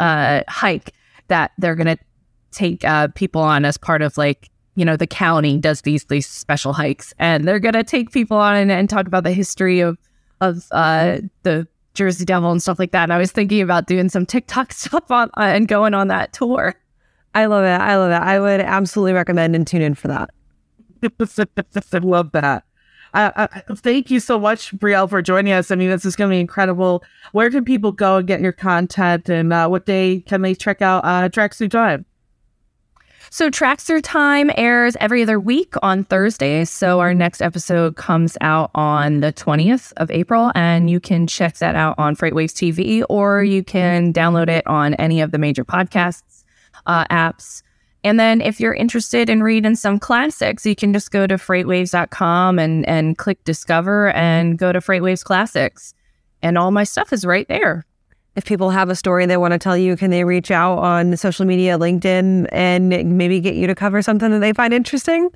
uh, 0.00 0.42
hike 0.48 0.92
that 1.28 1.52
they're 1.58 1.76
gonna 1.76 1.98
take 2.50 2.84
uh, 2.84 3.08
people 3.08 3.40
on 3.40 3.64
as 3.64 3.78
part 3.78 4.02
of 4.02 4.18
like 4.18 4.50
you 4.74 4.84
know 4.84 4.96
the 4.96 5.06
county 5.06 5.58
does 5.58 5.82
these 5.82 6.04
these 6.06 6.26
special 6.26 6.72
hikes, 6.72 7.14
and 7.18 7.46
they're 7.46 7.60
gonna 7.60 7.84
take 7.84 8.10
people 8.10 8.36
on 8.36 8.56
and, 8.56 8.72
and 8.72 8.90
talk 8.90 9.06
about 9.06 9.22
the 9.22 9.32
history 9.32 9.80
of 9.80 9.98
of 10.40 10.66
uh, 10.72 11.18
the 11.44 11.68
Jersey 11.94 12.24
Devil 12.24 12.50
and 12.50 12.62
stuff 12.62 12.78
like 12.78 12.92
that. 12.92 13.04
And 13.04 13.12
I 13.12 13.18
was 13.18 13.32
thinking 13.32 13.60
about 13.60 13.86
doing 13.86 14.08
some 14.08 14.26
TikTok 14.26 14.72
stuff 14.72 15.10
on 15.10 15.28
uh, 15.36 15.42
and 15.42 15.68
going 15.68 15.94
on 15.94 16.08
that 16.08 16.32
tour. 16.32 16.74
I 17.34 17.46
love 17.46 17.64
it. 17.64 17.68
I 17.68 17.96
love 17.96 18.10
it. 18.10 18.22
I 18.22 18.38
would 18.40 18.60
absolutely 18.60 19.14
recommend 19.14 19.56
and 19.56 19.66
tune 19.66 19.82
in 19.82 19.94
for 19.94 20.08
that. 20.08 20.30
I 21.02 21.98
love 21.98 22.32
that. 22.32 22.64
Uh, 23.14 23.30
uh, 23.36 23.46
thank 23.76 24.10
you 24.10 24.20
so 24.20 24.38
much, 24.38 24.72
Brielle, 24.78 25.08
for 25.08 25.20
joining 25.20 25.52
us. 25.52 25.70
I 25.70 25.74
mean, 25.74 25.90
this 25.90 26.04
is 26.04 26.16
going 26.16 26.30
to 26.30 26.34
be 26.34 26.40
incredible. 26.40 27.02
Where 27.32 27.50
can 27.50 27.64
people 27.64 27.92
go 27.92 28.18
and 28.18 28.26
get 28.26 28.40
your 28.40 28.52
content, 28.52 29.28
and 29.28 29.52
uh, 29.52 29.68
what 29.68 29.84
day 29.84 30.20
can 30.20 30.40
they 30.40 30.54
check 30.54 30.80
out 30.80 31.04
uh, 31.04 31.28
Tracks 31.28 31.58
Through 31.58 31.70
Time? 31.70 32.06
So 33.34 33.48
Tracks 33.48 33.84
Through 33.84 34.02
Time 34.02 34.50
airs 34.58 34.94
every 35.00 35.22
other 35.22 35.40
week 35.40 35.72
on 35.82 36.04
Thursdays. 36.04 36.68
So 36.68 37.00
our 37.00 37.14
next 37.14 37.40
episode 37.40 37.96
comes 37.96 38.36
out 38.42 38.70
on 38.74 39.20
the 39.20 39.32
20th 39.32 39.94
of 39.96 40.10
April, 40.10 40.52
and 40.54 40.90
you 40.90 41.00
can 41.00 41.26
check 41.26 41.56
that 41.56 41.74
out 41.74 41.94
on 41.96 42.14
Freightwaves 42.14 42.52
TV 42.52 43.02
or 43.08 43.42
you 43.42 43.64
can 43.64 44.12
download 44.12 44.50
it 44.50 44.66
on 44.66 44.92
any 44.96 45.22
of 45.22 45.30
the 45.30 45.38
major 45.38 45.64
podcasts 45.64 46.44
uh, 46.84 47.06
apps. 47.06 47.62
And 48.04 48.20
then 48.20 48.42
if 48.42 48.60
you're 48.60 48.74
interested 48.74 49.30
in 49.30 49.42
reading 49.42 49.76
some 49.76 49.98
classics, 49.98 50.66
you 50.66 50.76
can 50.76 50.92
just 50.92 51.10
go 51.10 51.26
to 51.26 51.36
freightwaves.com 51.36 52.58
and, 52.58 52.86
and 52.86 53.16
click 53.16 53.42
discover 53.44 54.10
and 54.10 54.58
go 54.58 54.72
to 54.72 54.80
Freightwaves 54.80 55.24
Classics. 55.24 55.94
And 56.42 56.58
all 56.58 56.70
my 56.70 56.84
stuff 56.84 57.14
is 57.14 57.24
right 57.24 57.48
there 57.48 57.86
if 58.34 58.44
people 58.44 58.70
have 58.70 58.88
a 58.88 58.96
story 58.96 59.26
they 59.26 59.36
want 59.36 59.52
to 59.52 59.58
tell 59.58 59.76
you, 59.76 59.96
can 59.96 60.10
they 60.10 60.24
reach 60.24 60.50
out 60.50 60.78
on 60.78 61.16
social 61.16 61.44
media, 61.44 61.78
LinkedIn, 61.78 62.48
and 62.50 62.88
maybe 62.88 63.40
get 63.40 63.54
you 63.54 63.66
to 63.66 63.74
cover 63.74 64.00
something 64.02 64.30
that 64.30 64.38
they 64.38 64.52
find 64.52 64.72
interesting? 64.72 65.30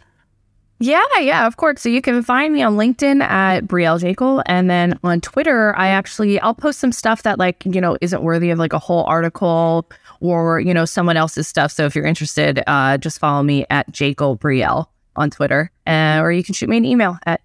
Yeah, 0.79 1.05
yeah, 1.21 1.47
of 1.47 1.57
course. 1.57 1.81
So 1.81 1.89
you 1.89 2.03
can 2.03 2.23
find 2.23 2.53
me 2.53 2.63
on 2.63 2.77
LinkedIn 2.77 3.23
at 3.23 3.65
Brielle 3.65 3.99
Jakel. 3.99 4.43
And 4.45 4.69
then 4.69 4.99
on 5.03 5.23
Twitter, 5.23 5.75
I 5.77 5.89
actually 5.89 6.39
I'll 6.41 6.55
post 6.55 6.81
some 6.81 6.93
stuff 6.93 7.23
that 7.23 7.39
like, 7.39 7.65
you 7.65 7.81
know, 7.81 7.97
isn't 8.03 8.23
worthy 8.23 8.51
of 8.51 8.59
like 8.59 8.75
a 8.75 8.79
whole 8.79 9.05
article 9.05 9.89
or, 10.21 10.61
you 10.61 10.75
know, 10.75 10.85
someone 10.85 11.17
else's 11.17 11.49
stuff. 11.49 11.73
So 11.73 11.87
if 11.87 11.95
you're 11.95 12.05
interested, 12.05 12.63
uh, 12.67 12.99
just 12.99 13.19
follow 13.19 13.43
me 13.43 13.65
at 13.71 13.91
Jakel 13.91 14.39
Brielle 14.39 14.87
on 15.17 15.31
Twitter. 15.31 15.71
Uh, 15.87 16.21
or 16.23 16.31
you 16.31 16.45
can 16.45 16.53
shoot 16.53 16.69
me 16.69 16.77
an 16.77 16.85
email 16.85 17.19
at 17.25 17.41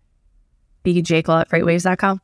bjakel 0.83 1.39
at 1.39 1.49
freightwaves.com. 1.49 2.21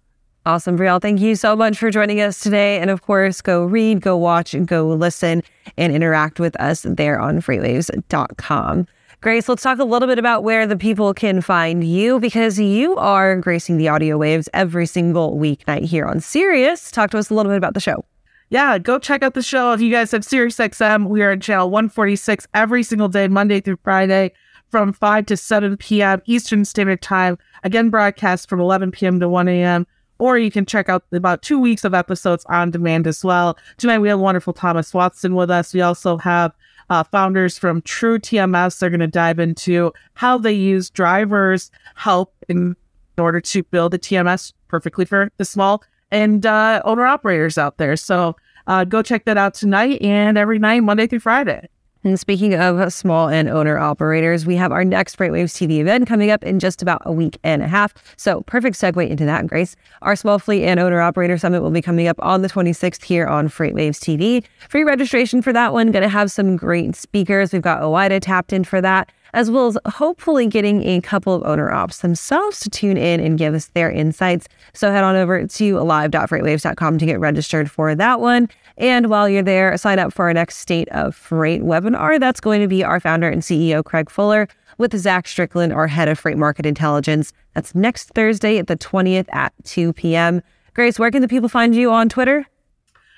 Awesome, 0.47 0.77
Brielle. 0.77 1.01
Thank 1.01 1.19
you 1.19 1.35
so 1.35 1.57
much 1.57 1.77
for 1.77 1.91
joining 1.91 2.21
us 2.21 2.39
today. 2.39 2.79
And 2.79 2.89
of 2.89 3.01
course, 3.01 3.41
go 3.41 3.65
read, 3.65 3.99
go 3.99 4.15
watch, 4.15 4.53
and 4.53 4.65
go 4.65 4.87
listen 4.87 5.43
and 5.75 5.93
interact 5.93 6.39
with 6.39 6.55
us 6.55 6.85
there 6.87 7.19
on 7.19 7.41
freightwaves.com. 7.41 8.87
Grace, 9.19 9.49
let's 9.49 9.61
talk 9.61 9.79
a 9.79 9.83
little 9.83 10.07
bit 10.07 10.17
about 10.17 10.45
where 10.45 10.65
the 10.65 10.77
people 10.77 11.13
can 11.13 11.41
find 11.41 11.83
you 11.83 12.17
because 12.21 12.57
you 12.57 12.95
are 12.95 13.35
gracing 13.35 13.75
the 13.75 13.89
audio 13.89 14.17
waves 14.17 14.47
every 14.53 14.85
single 14.85 15.35
weeknight 15.35 15.83
here 15.83 16.05
on 16.05 16.21
Sirius. 16.21 16.91
Talk 16.91 17.11
to 17.11 17.17
us 17.17 17.29
a 17.29 17.33
little 17.33 17.51
bit 17.51 17.57
about 17.57 17.73
the 17.73 17.81
show. 17.81 18.05
Yeah, 18.49 18.77
go 18.77 18.99
check 18.99 19.23
out 19.23 19.33
the 19.33 19.43
show. 19.43 19.73
If 19.73 19.81
you 19.81 19.91
guys 19.91 20.11
have 20.11 20.21
SiriusXM, 20.21 21.09
we 21.09 21.23
are 21.23 21.31
on 21.33 21.41
channel 21.41 21.69
146 21.69 22.47
every 22.53 22.83
single 22.83 23.09
day, 23.09 23.27
Monday 23.27 23.59
through 23.59 23.79
Friday, 23.83 24.31
from 24.69 24.93
5 24.93 25.25
to 25.25 25.35
7 25.35 25.75
p.m. 25.75 26.21
Eastern 26.25 26.63
Standard 26.63 27.01
Time. 27.01 27.37
Again, 27.65 27.89
broadcast 27.89 28.47
from 28.47 28.61
11 28.61 28.91
p.m. 28.91 29.19
to 29.19 29.27
1 29.27 29.49
a.m. 29.49 29.85
Or 30.19 30.37
you 30.37 30.51
can 30.51 30.65
check 30.65 30.89
out 30.89 31.03
about 31.11 31.41
two 31.41 31.59
weeks 31.59 31.83
of 31.83 31.93
episodes 31.93 32.45
on 32.49 32.71
demand 32.71 33.07
as 33.07 33.23
well. 33.23 33.57
Tonight 33.77 33.99
we 33.99 34.09
have 34.09 34.19
wonderful 34.19 34.53
Thomas 34.53 34.93
Watson 34.93 35.35
with 35.35 35.51
us. 35.51 35.73
We 35.73 35.81
also 35.81 36.17
have 36.17 36.53
uh, 36.89 37.03
founders 37.03 37.57
from 37.57 37.81
True 37.81 38.17
TMS. 38.17 38.79
They're 38.79 38.89
going 38.89 38.99
to 38.99 39.07
dive 39.07 39.39
into 39.39 39.93
how 40.13 40.37
they 40.37 40.53
use 40.53 40.89
drivers' 40.89 41.71
help 41.95 42.33
in 42.47 42.75
order 43.17 43.41
to 43.41 43.63
build 43.63 43.93
a 43.93 43.97
TMS 43.97 44.53
perfectly 44.67 45.05
for 45.05 45.31
the 45.37 45.45
small 45.45 45.83
and 46.11 46.45
uh, 46.45 46.81
owner 46.85 47.05
operators 47.05 47.57
out 47.57 47.77
there. 47.77 47.95
So 47.95 48.35
uh, 48.67 48.83
go 48.83 49.01
check 49.01 49.25
that 49.25 49.37
out 49.37 49.53
tonight 49.53 50.01
and 50.01 50.37
every 50.37 50.59
night, 50.59 50.81
Monday 50.81 51.07
through 51.07 51.19
Friday. 51.19 51.67
And 52.07 52.17
speaking 52.17 52.53
of 52.53 52.93
small 52.93 53.27
and 53.27 53.49
owner 53.49 53.77
operators, 53.77 54.45
we 54.45 54.55
have 54.55 54.71
our 54.71 54.85
next 54.85 55.17
FreightWaves 55.17 55.51
TV 55.51 55.79
event 55.79 56.07
coming 56.07 56.31
up 56.31 56.41
in 56.41 56.57
just 56.57 56.81
about 56.81 57.01
a 57.03 57.11
week 57.11 57.37
and 57.43 57.61
a 57.61 57.67
half. 57.67 57.93
So, 58.15 58.41
perfect 58.41 58.77
segue 58.77 59.09
into 59.09 59.25
that, 59.25 59.45
Grace. 59.45 59.75
Our 60.03 60.15
Small 60.15 60.39
Fleet 60.39 60.63
and 60.63 60.79
Owner 60.79 61.01
Operator 61.01 61.37
Summit 61.37 61.61
will 61.61 61.69
be 61.69 61.81
coming 61.81 62.07
up 62.07 62.15
on 62.19 62.43
the 62.43 62.47
26th 62.47 63.03
here 63.03 63.27
on 63.27 63.49
FreightWaves 63.49 63.99
TV. 63.99 64.45
Free 64.69 64.85
registration 64.85 65.41
for 65.41 65.51
that 65.51 65.73
one. 65.73 65.91
Going 65.91 66.01
to 66.01 66.07
have 66.07 66.31
some 66.31 66.55
great 66.55 66.95
speakers. 66.95 67.51
We've 67.51 67.61
got 67.61 67.81
OOIDA 67.81 68.21
tapped 68.21 68.53
in 68.53 68.63
for 68.63 68.79
that 68.79 69.11
as 69.33 69.49
well 69.51 69.67
as 69.67 69.77
hopefully 69.85 70.47
getting 70.47 70.83
a 70.83 71.01
couple 71.01 71.33
of 71.33 71.43
owner 71.43 71.71
ops 71.71 71.99
themselves 71.99 72.59
to 72.61 72.69
tune 72.69 72.97
in 72.97 73.19
and 73.19 73.37
give 73.37 73.53
us 73.53 73.67
their 73.67 73.91
insights. 73.91 74.47
So 74.73 74.91
head 74.91 75.03
on 75.03 75.15
over 75.15 75.45
to 75.45 75.79
live.freightwaves.com 75.79 76.97
to 76.97 77.05
get 77.05 77.19
registered 77.19 77.69
for 77.69 77.95
that 77.95 78.19
one. 78.19 78.49
And 78.77 79.09
while 79.09 79.27
you're 79.27 79.43
there, 79.43 79.75
sign 79.77 79.99
up 79.99 80.13
for 80.13 80.25
our 80.25 80.33
next 80.33 80.57
State 80.57 80.87
of 80.89 81.15
Freight 81.15 81.61
webinar. 81.61 82.19
That's 82.19 82.39
going 82.39 82.61
to 82.61 82.67
be 82.67 82.83
our 82.83 82.99
founder 82.99 83.27
and 83.29 83.41
CEO, 83.41 83.83
Craig 83.83 84.09
Fuller, 84.09 84.47
with 84.77 84.95
Zach 84.97 85.27
Strickland, 85.27 85.73
our 85.73 85.87
head 85.87 86.07
of 86.07 86.19
freight 86.19 86.37
market 86.37 86.65
intelligence. 86.65 87.33
That's 87.55 87.73
next 87.73 88.09
Thursday 88.09 88.59
at 88.59 88.67
the 88.67 88.77
20th 88.77 89.27
at 89.33 89.53
2 89.63 89.93
p.m. 89.93 90.43
Grace, 90.73 90.99
where 90.99 91.09
can 91.09 91.23
the 91.23 91.27
people 91.27 91.49
find 91.49 91.75
you 91.75 91.91
on 91.91 92.07
Twitter? 92.07 92.45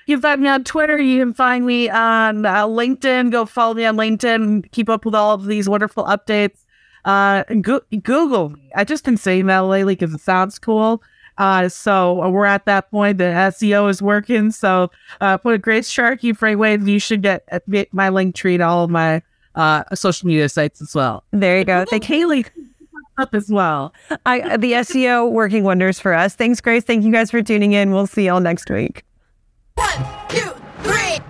You 0.06 0.16
can 0.16 0.22
find 0.22 0.40
me 0.42 0.48
on 0.48 0.64
Twitter. 0.64 0.98
You 0.98 1.20
can 1.20 1.34
find 1.34 1.64
me 1.66 1.88
on 1.88 2.44
uh, 2.46 2.66
LinkedIn. 2.66 3.30
Go 3.30 3.44
follow 3.46 3.74
me 3.74 3.84
on 3.84 3.96
LinkedIn. 3.96 4.70
Keep 4.72 4.88
up 4.88 5.04
with 5.04 5.14
all 5.14 5.32
of 5.34 5.46
these 5.46 5.68
wonderful 5.68 6.04
updates. 6.04 6.64
Uh, 7.04 7.44
go- 7.60 7.82
Google 8.02 8.50
me. 8.50 8.70
I 8.74 8.84
just 8.84 9.04
been 9.04 9.16
saying 9.16 9.46
that 9.46 9.60
lately 9.60 9.94
because 9.94 10.12
it 10.14 10.20
sounds 10.20 10.58
cool. 10.58 11.02
Uh, 11.38 11.68
so 11.68 12.28
we're 12.28 12.44
at 12.44 12.66
that 12.66 12.90
point. 12.90 13.18
The 13.18 13.24
SEO 13.24 13.88
is 13.88 14.02
working. 14.02 14.50
So 14.50 14.90
uh, 15.20 15.38
put 15.38 15.54
a 15.54 15.58
Grace 15.58 15.88
Sharkey 15.88 16.32
FreightWave. 16.34 16.86
You 16.86 16.98
should 16.98 17.22
get 17.22 17.44
my 17.92 18.08
link 18.10 18.34
tree 18.34 18.58
to 18.58 18.64
all 18.64 18.84
of 18.84 18.90
my 18.90 19.22
uh, 19.54 19.84
social 19.94 20.26
media 20.26 20.48
sites 20.48 20.82
as 20.82 20.94
well. 20.94 21.24
There 21.30 21.58
you 21.58 21.64
go. 21.64 21.84
Thank 21.86 22.04
Haley 22.04 22.44
up 23.18 23.34
as 23.34 23.48
well. 23.48 23.94
I, 24.26 24.56
the 24.58 24.72
SEO 24.72 25.30
working 25.30 25.64
wonders 25.64 25.98
for 25.98 26.12
us. 26.12 26.34
Thanks, 26.34 26.60
Grace. 26.60 26.84
Thank 26.84 27.04
you 27.04 27.12
guys 27.12 27.30
for 27.30 27.42
tuning 27.42 27.72
in. 27.72 27.92
We'll 27.92 28.06
see 28.06 28.26
y'all 28.26 28.40
next 28.40 28.68
week. 28.70 29.04
One, 29.80 30.04
two, 30.28 30.52
three. 30.82 31.29